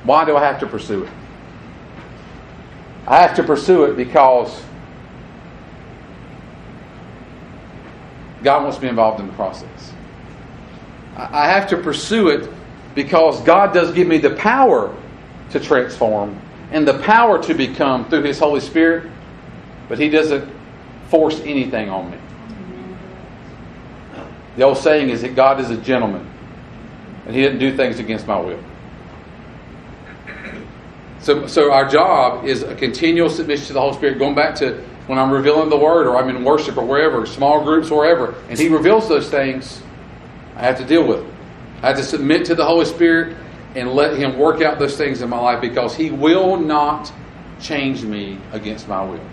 Why 0.03 0.23
do 0.23 0.37
I 0.37 0.43
have 0.43 0.59
to 0.61 0.67
pursue 0.67 1.03
it? 1.03 1.11
I 3.07 3.21
have 3.21 3.35
to 3.35 3.43
pursue 3.43 3.83
it 3.85 3.97
because 3.97 4.63
God 8.43 8.63
wants 8.63 8.81
me 8.81 8.87
involved 8.87 9.19
in 9.19 9.27
the 9.27 9.33
process. 9.33 9.93
I 11.17 11.49
have 11.49 11.67
to 11.69 11.77
pursue 11.77 12.29
it 12.29 12.49
because 12.95 13.41
God 13.41 13.73
does 13.73 13.91
give 13.91 14.07
me 14.07 14.17
the 14.17 14.31
power 14.31 14.95
to 15.51 15.59
transform 15.59 16.39
and 16.71 16.87
the 16.87 16.97
power 16.99 17.41
to 17.43 17.53
become 17.53 18.09
through 18.09 18.23
His 18.23 18.39
Holy 18.39 18.61
Spirit, 18.61 19.11
but 19.87 19.99
He 19.99 20.09
doesn't 20.09 20.49
force 21.09 21.39
anything 21.41 21.89
on 21.89 22.09
me. 22.09 22.17
The 24.57 24.63
old 24.63 24.77
saying 24.77 25.09
is 25.09 25.21
that 25.21 25.35
God 25.35 25.59
is 25.59 25.69
a 25.69 25.77
gentleman 25.77 26.27
and 27.25 27.35
He 27.35 27.43
doesn't 27.43 27.59
do 27.59 27.75
things 27.75 27.99
against 27.99 28.25
my 28.25 28.39
will. 28.39 28.63
So, 31.19 31.47
so 31.47 31.71
our 31.71 31.89
job 31.89 32.45
is 32.45 32.63
a 32.63 32.75
continual 32.75 33.29
submission 33.29 33.67
to 33.67 33.73
the 33.73 33.81
Holy 33.81 33.95
Spirit, 33.95 34.19
going 34.19 34.35
back 34.35 34.55
to 34.55 34.83
when 35.07 35.19
I'm 35.19 35.31
revealing 35.31 35.69
the 35.69 35.77
Word 35.77 36.07
or 36.07 36.17
I'm 36.17 36.29
in 36.29 36.43
worship 36.43 36.77
or 36.77 36.85
wherever, 36.85 37.25
small 37.25 37.63
groups, 37.63 37.89
wherever, 37.89 38.35
and 38.49 38.57
He 38.57 38.69
reveals 38.69 39.09
those 39.09 39.29
things, 39.29 39.81
I 40.55 40.61
have 40.61 40.77
to 40.77 40.85
deal 40.85 41.05
with. 41.05 41.34
I 41.85 41.89
have 41.89 41.97
to 41.97 42.03
submit 42.03 42.45
to 42.45 42.55
the 42.55 42.65
Holy 42.65 42.85
Spirit 42.85 43.37
and 43.75 43.93
let 43.93 44.17
Him 44.17 44.39
work 44.39 44.59
out 44.63 44.79
those 44.79 44.97
things 44.97 45.21
in 45.21 45.29
my 45.29 45.37
life 45.37 45.61
because 45.61 45.95
He 45.95 46.09
will 46.09 46.57
not 46.57 47.13
change 47.61 48.01
me 48.01 48.39
against 48.53 48.87
my 48.87 49.03
will. 49.05 49.23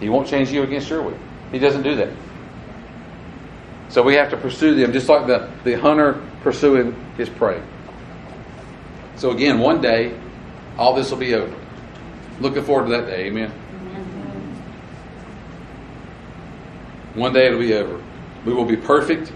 He 0.00 0.08
won't 0.08 0.26
change 0.26 0.50
you 0.50 0.64
against 0.64 0.90
your 0.90 1.02
will. 1.02 1.16
He 1.52 1.60
doesn't 1.60 1.84
do 1.84 1.94
that. 1.94 2.12
So 3.88 4.02
we 4.02 4.14
have 4.14 4.30
to 4.30 4.36
pursue 4.36 4.74
them 4.74 4.92
just 4.92 5.08
like 5.08 5.28
the, 5.28 5.48
the 5.62 5.74
hunter 5.74 6.20
pursuing 6.42 6.92
his 7.16 7.28
prey. 7.28 7.62
So 9.14 9.30
again, 9.30 9.60
one 9.60 9.80
day, 9.80 10.18
all 10.76 10.92
this 10.92 11.12
will 11.12 11.18
be 11.18 11.34
over. 11.34 11.56
Looking 12.40 12.64
forward 12.64 12.86
to 12.86 12.96
that 12.96 13.06
day. 13.06 13.26
Amen. 13.26 13.52
One 17.14 17.32
day 17.32 17.46
it'll 17.46 17.60
be 17.60 17.74
over. 17.74 18.02
We 18.44 18.52
will 18.52 18.64
be 18.64 18.76
perfect. 18.76 19.30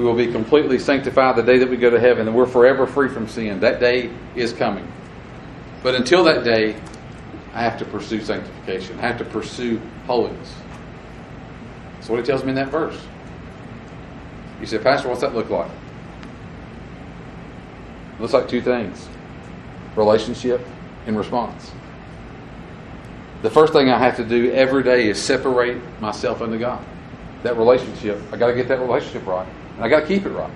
We 0.00 0.06
will 0.06 0.14
be 0.14 0.32
completely 0.32 0.78
sanctified 0.78 1.36
the 1.36 1.42
day 1.42 1.58
that 1.58 1.68
we 1.68 1.76
go 1.76 1.90
to 1.90 2.00
heaven, 2.00 2.26
and 2.26 2.34
we're 2.34 2.46
forever 2.46 2.86
free 2.86 3.10
from 3.10 3.28
sin. 3.28 3.60
That 3.60 3.80
day 3.80 4.10
is 4.34 4.50
coming. 4.50 4.90
But 5.82 5.94
until 5.94 6.24
that 6.24 6.42
day, 6.42 6.74
I 7.52 7.60
have 7.60 7.78
to 7.80 7.84
pursue 7.84 8.22
sanctification. 8.22 8.98
I 8.98 9.02
have 9.02 9.18
to 9.18 9.26
pursue 9.26 9.78
holiness. 10.06 10.54
That's 11.96 12.08
what 12.08 12.18
it 12.18 12.24
tells 12.24 12.44
me 12.44 12.48
in 12.48 12.54
that 12.54 12.70
verse. 12.70 12.98
You 14.58 14.64
say, 14.64 14.78
Pastor, 14.78 15.08
what's 15.08 15.20
that 15.20 15.34
look 15.34 15.50
like? 15.50 15.70
It 18.14 18.20
looks 18.22 18.32
like 18.32 18.48
two 18.48 18.62
things 18.62 19.06
relationship 19.96 20.66
and 21.06 21.18
response. 21.18 21.72
The 23.42 23.50
first 23.50 23.74
thing 23.74 23.90
I 23.90 23.98
have 23.98 24.16
to 24.16 24.24
do 24.24 24.50
every 24.52 24.82
day 24.82 25.08
is 25.10 25.22
separate 25.22 25.78
myself 26.00 26.40
unto 26.40 26.58
God. 26.58 26.82
That 27.42 27.58
relationship, 27.58 28.18
I 28.32 28.38
got 28.38 28.46
to 28.46 28.54
get 28.54 28.66
that 28.68 28.80
relationship 28.80 29.26
right. 29.26 29.46
I 29.80 29.88
got 29.88 30.00
to 30.00 30.06
keep 30.06 30.26
it 30.26 30.30
right. 30.30 30.50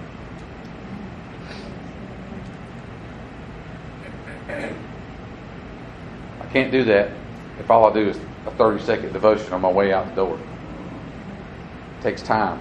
I 6.41 6.47
can't 6.53 6.71
do 6.71 6.85
that 6.85 7.11
if 7.59 7.71
all 7.71 7.91
I 7.91 7.93
do 7.95 8.09
is 8.09 8.19
a 8.47 8.51
30 8.53 8.85
second 8.85 9.13
devotion 9.13 9.53
on 9.53 9.61
my 9.61 9.71
way 9.71 9.93
out 9.93 10.09
the 10.09 10.15
door. 10.15 10.39
It 11.99 12.03
takes 12.03 12.23
time. 12.23 12.61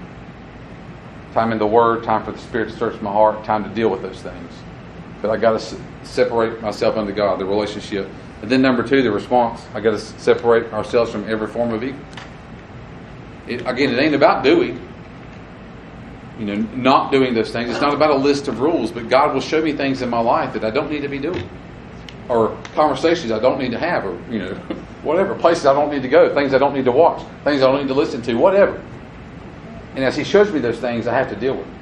Time 1.34 1.52
in 1.52 1.58
the 1.58 1.68
Word, 1.68 2.04
time 2.04 2.24
for 2.24 2.32
the 2.32 2.38
Spirit 2.38 2.70
to 2.70 2.78
search 2.78 3.02
my 3.02 3.12
heart, 3.12 3.44
time 3.44 3.64
to 3.64 3.70
deal 3.70 3.90
with 3.90 4.02
those 4.02 4.22
things. 4.22 4.54
But 5.22 5.32
I 5.32 5.38
got 5.38 5.60
to 5.60 5.78
separate 6.04 6.62
myself 6.62 6.96
unto 6.96 7.12
God, 7.12 7.40
the 7.40 7.46
relationship. 7.46 8.08
And 8.42 8.52
then 8.52 8.62
number 8.62 8.88
two, 8.88 9.02
the 9.02 9.12
response. 9.12 9.66
I 9.74 9.80
got 9.80 9.92
to 9.92 10.00
separate 10.00 10.72
ourselves 10.74 11.12
from 11.12 11.30
every 11.30 11.48
form 11.48 11.74
of 11.74 11.84
evil. 11.84 12.00
It, 13.48 13.62
again, 13.68 13.94
it 13.94 14.00
ain't 14.00 14.16
about 14.16 14.44
doing, 14.44 14.80
you 16.40 16.46
know, 16.46 16.56
not 16.76 17.12
doing 17.12 17.34
those 17.34 17.52
things. 17.52 17.70
It's 17.70 17.82
not 17.82 17.94
about 17.94 18.12
a 18.12 18.16
list 18.16 18.48
of 18.48 18.60
rules, 18.60 18.92
but 18.92 19.08
God 19.10 19.34
will 19.34 19.42
show 19.42 19.62
me 19.62 19.74
things 19.74 20.02
in 20.02 20.10
my 20.10 20.20
life 20.20 20.54
that 20.54 20.64
I 20.64 20.72
don't 20.72 20.90
need 20.90 21.02
to 21.02 21.08
be 21.08 21.20
doing, 21.20 21.48
or 22.28 22.58
conversations 22.74 23.32
I 23.32 23.40
don't 23.40 23.60
need 23.60 23.72
to 23.72 23.80
have, 23.80 24.06
or 24.06 24.20
you 24.32 24.40
know, 24.40 24.54
whatever 25.04 25.36
places 25.36 25.66
I 25.66 25.74
don't 25.74 25.92
need 25.92 26.02
to 26.02 26.08
go, 26.08 26.34
things 26.34 26.54
I 26.54 26.58
don't 26.58 26.74
need 26.74 26.86
to 26.86 26.92
watch, 26.92 27.22
things 27.44 27.62
I 27.62 27.72
don't 27.72 27.82
need 27.82 27.90
to 27.90 27.94
listen 27.94 28.22
to, 28.24 28.34
whatever. 28.36 28.84
And 29.96 30.04
as 30.04 30.16
He 30.16 30.24
shows 30.24 30.52
me 30.52 30.60
those 30.60 30.80
things, 30.80 31.06
I 31.08 31.14
have 31.14 31.30
to 31.30 31.36
deal 31.36 31.56
with. 31.56 31.66
Them. 31.66 31.80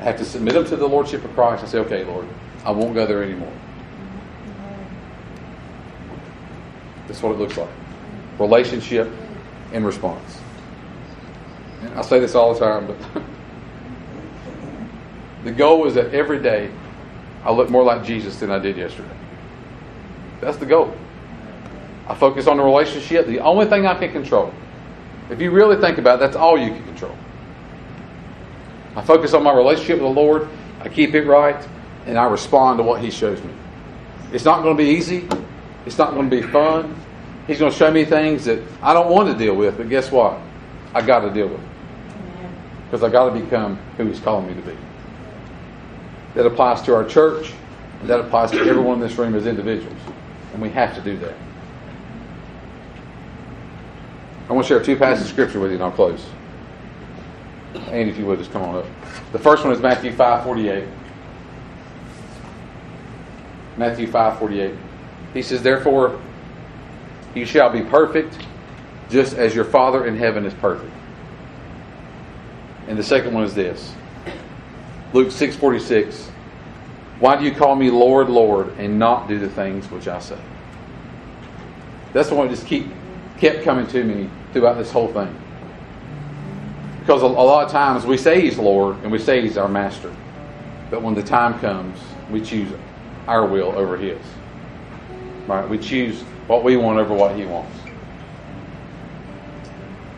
I 0.00 0.04
have 0.04 0.18
to 0.18 0.24
submit 0.24 0.54
them 0.54 0.64
to 0.66 0.76
the 0.76 0.88
lordship 0.88 1.24
of 1.24 1.32
Christ. 1.34 1.62
I 1.62 1.66
say, 1.68 1.78
okay, 1.78 2.04
Lord, 2.04 2.26
I 2.64 2.72
won't 2.72 2.94
go 2.94 3.06
there 3.06 3.22
anymore. 3.22 3.52
That's 7.06 7.22
what 7.22 7.32
it 7.32 7.38
looks 7.38 7.56
like. 7.56 7.68
Relationship 8.38 9.08
and 9.72 9.86
response. 9.86 10.40
And 11.82 11.94
I 11.94 12.02
say 12.02 12.18
this 12.18 12.34
all 12.34 12.54
the 12.54 12.60
time, 12.60 12.86
but 12.86 13.22
the 15.44 15.52
goal 15.52 15.86
is 15.86 15.94
that 15.94 16.14
every 16.14 16.42
day 16.42 16.70
I 17.44 17.52
look 17.52 17.70
more 17.70 17.84
like 17.84 18.04
Jesus 18.04 18.40
than 18.40 18.50
I 18.50 18.58
did 18.58 18.76
yesterday. 18.76 19.16
That's 20.40 20.56
the 20.56 20.66
goal. 20.66 20.94
I 22.08 22.14
focus 22.14 22.46
on 22.46 22.56
the 22.56 22.62
relationship, 22.62 23.26
the 23.26 23.40
only 23.40 23.66
thing 23.66 23.86
I 23.86 23.94
can 23.98 24.12
control. 24.12 24.52
If 25.30 25.40
you 25.40 25.50
really 25.50 25.80
think 25.80 25.98
about 25.98 26.16
it, 26.16 26.20
that's 26.20 26.36
all 26.36 26.58
you 26.58 26.70
can 26.70 26.84
control. 26.84 27.16
I 28.96 29.02
focus 29.02 29.34
on 29.34 29.42
my 29.42 29.52
relationship 29.52 30.00
with 30.00 30.14
the 30.14 30.20
Lord, 30.20 30.48
I 30.80 30.88
keep 30.88 31.14
it 31.14 31.26
right, 31.26 31.66
and 32.06 32.18
I 32.18 32.24
respond 32.24 32.78
to 32.78 32.82
what 32.82 33.00
He 33.00 33.10
shows 33.10 33.42
me. 33.42 33.52
It's 34.32 34.44
not 34.44 34.62
going 34.62 34.76
to 34.76 34.82
be 34.82 34.90
easy, 34.90 35.28
it's 35.86 35.98
not 35.98 36.14
going 36.14 36.28
to 36.28 36.40
be 36.40 36.42
fun. 36.42 36.94
He's 37.46 37.58
going 37.58 37.70
to 37.70 37.76
show 37.76 37.90
me 37.90 38.06
things 38.06 38.46
that 38.46 38.62
I 38.80 38.94
don't 38.94 39.10
want 39.10 39.30
to 39.30 39.36
deal 39.36 39.54
with, 39.54 39.76
but 39.76 39.90
guess 39.90 40.10
what? 40.10 40.38
I 40.94 41.02
got 41.02 41.20
to 41.20 41.30
deal 41.30 41.48
with 41.48 41.60
it. 41.60 41.68
Because 42.86 43.02
I 43.02 43.10
got 43.10 43.34
to 43.34 43.38
become 43.38 43.76
who 43.98 44.06
He's 44.06 44.20
calling 44.20 44.46
me 44.46 44.54
to 44.54 44.62
be. 44.62 44.76
That 46.34 46.46
applies 46.46 46.82
to 46.82 46.94
our 46.94 47.04
church, 47.04 47.52
and 48.00 48.08
that 48.08 48.20
applies 48.20 48.50
to 48.50 48.58
everyone 48.58 48.94
in 48.94 49.00
this 49.00 49.16
room 49.16 49.34
as 49.34 49.46
individuals. 49.46 49.98
And 50.52 50.60
we 50.60 50.70
have 50.70 50.94
to 50.94 51.00
do 51.00 51.16
that. 51.18 51.34
I 54.48 54.52
want 54.52 54.66
to 54.66 54.68
share 54.68 54.82
two 54.82 54.96
passages 54.96 55.26
of 55.26 55.32
scripture 55.32 55.60
with 55.60 55.70
you, 55.70 55.76
and 55.76 55.84
I'll 55.84 55.90
close. 55.90 56.26
Andy, 57.86 58.10
if 58.10 58.18
you 58.18 58.26
would, 58.26 58.38
just 58.38 58.52
come 58.52 58.62
on 58.62 58.76
up. 58.76 58.86
The 59.32 59.38
first 59.38 59.64
one 59.64 59.72
is 59.72 59.80
Matthew 59.80 60.12
5 60.12 60.44
48. 60.44 60.84
Matthew 63.76 64.06
5 64.06 64.38
48. 64.38 64.74
He 65.32 65.42
says, 65.42 65.62
Therefore, 65.62 66.20
you 67.34 67.44
shall 67.44 67.70
be 67.70 67.82
perfect, 67.82 68.38
just 69.08 69.34
as 69.34 69.54
your 69.54 69.64
Father 69.64 70.06
in 70.06 70.16
heaven 70.16 70.44
is 70.44 70.54
perfect. 70.54 70.92
And 72.86 72.98
the 72.98 73.02
second 73.02 73.34
one 73.34 73.44
is 73.44 73.54
this 73.54 73.94
Luke 75.14 75.28
6:46. 75.28 76.26
Why 77.20 77.36
do 77.36 77.44
you 77.44 77.52
call 77.52 77.76
me 77.76 77.88
Lord, 77.88 78.28
Lord, 78.28 78.76
and 78.78 78.98
not 78.98 79.28
do 79.28 79.38
the 79.38 79.48
things 79.48 79.88
which 79.88 80.08
I 80.08 80.18
say? 80.18 80.36
That's 82.12 82.28
the 82.28 82.34
one 82.34 82.48
that 82.48 82.54
just 82.56 82.66
keep, 82.66 82.88
kept 83.38 83.62
coming 83.62 83.86
to 83.86 84.02
me 84.02 84.28
throughout 84.52 84.76
this 84.76 84.90
whole 84.90 85.06
thing. 85.06 85.32
Because 86.98 87.22
a, 87.22 87.26
a 87.26 87.28
lot 87.28 87.64
of 87.64 87.70
times 87.70 88.04
we 88.04 88.16
say 88.16 88.40
He's 88.40 88.58
Lord 88.58 88.96
and 89.04 89.12
we 89.12 89.20
say 89.20 89.40
He's 89.40 89.56
our 89.56 89.68
Master. 89.68 90.12
But 90.90 91.00
when 91.02 91.14
the 91.14 91.22
time 91.22 91.60
comes, 91.60 91.96
we 92.28 92.40
choose 92.40 92.72
our 93.28 93.46
will 93.46 93.70
over 93.76 93.96
His. 93.96 94.18
Right? 95.46 95.68
We 95.68 95.78
choose 95.78 96.22
what 96.48 96.64
we 96.64 96.76
want 96.76 96.98
over 96.98 97.14
what 97.14 97.36
He 97.36 97.44
wants. 97.44 97.76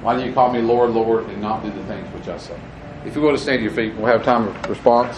Why 0.00 0.16
do 0.16 0.26
you 0.26 0.32
call 0.32 0.50
me 0.50 0.62
Lord, 0.62 0.90
Lord, 0.90 1.26
and 1.26 1.42
not 1.42 1.62
do 1.62 1.70
the 1.70 1.84
things 1.84 2.08
which 2.14 2.28
I 2.28 2.38
say? 2.38 2.58
If 3.04 3.14
you 3.14 3.22
go 3.22 3.30
to 3.30 3.38
stand 3.38 3.58
to 3.58 3.62
your 3.62 3.72
feet, 3.72 3.94
we'll 3.94 4.06
have 4.06 4.24
time 4.24 4.48
of 4.48 4.68
response. 4.68 5.14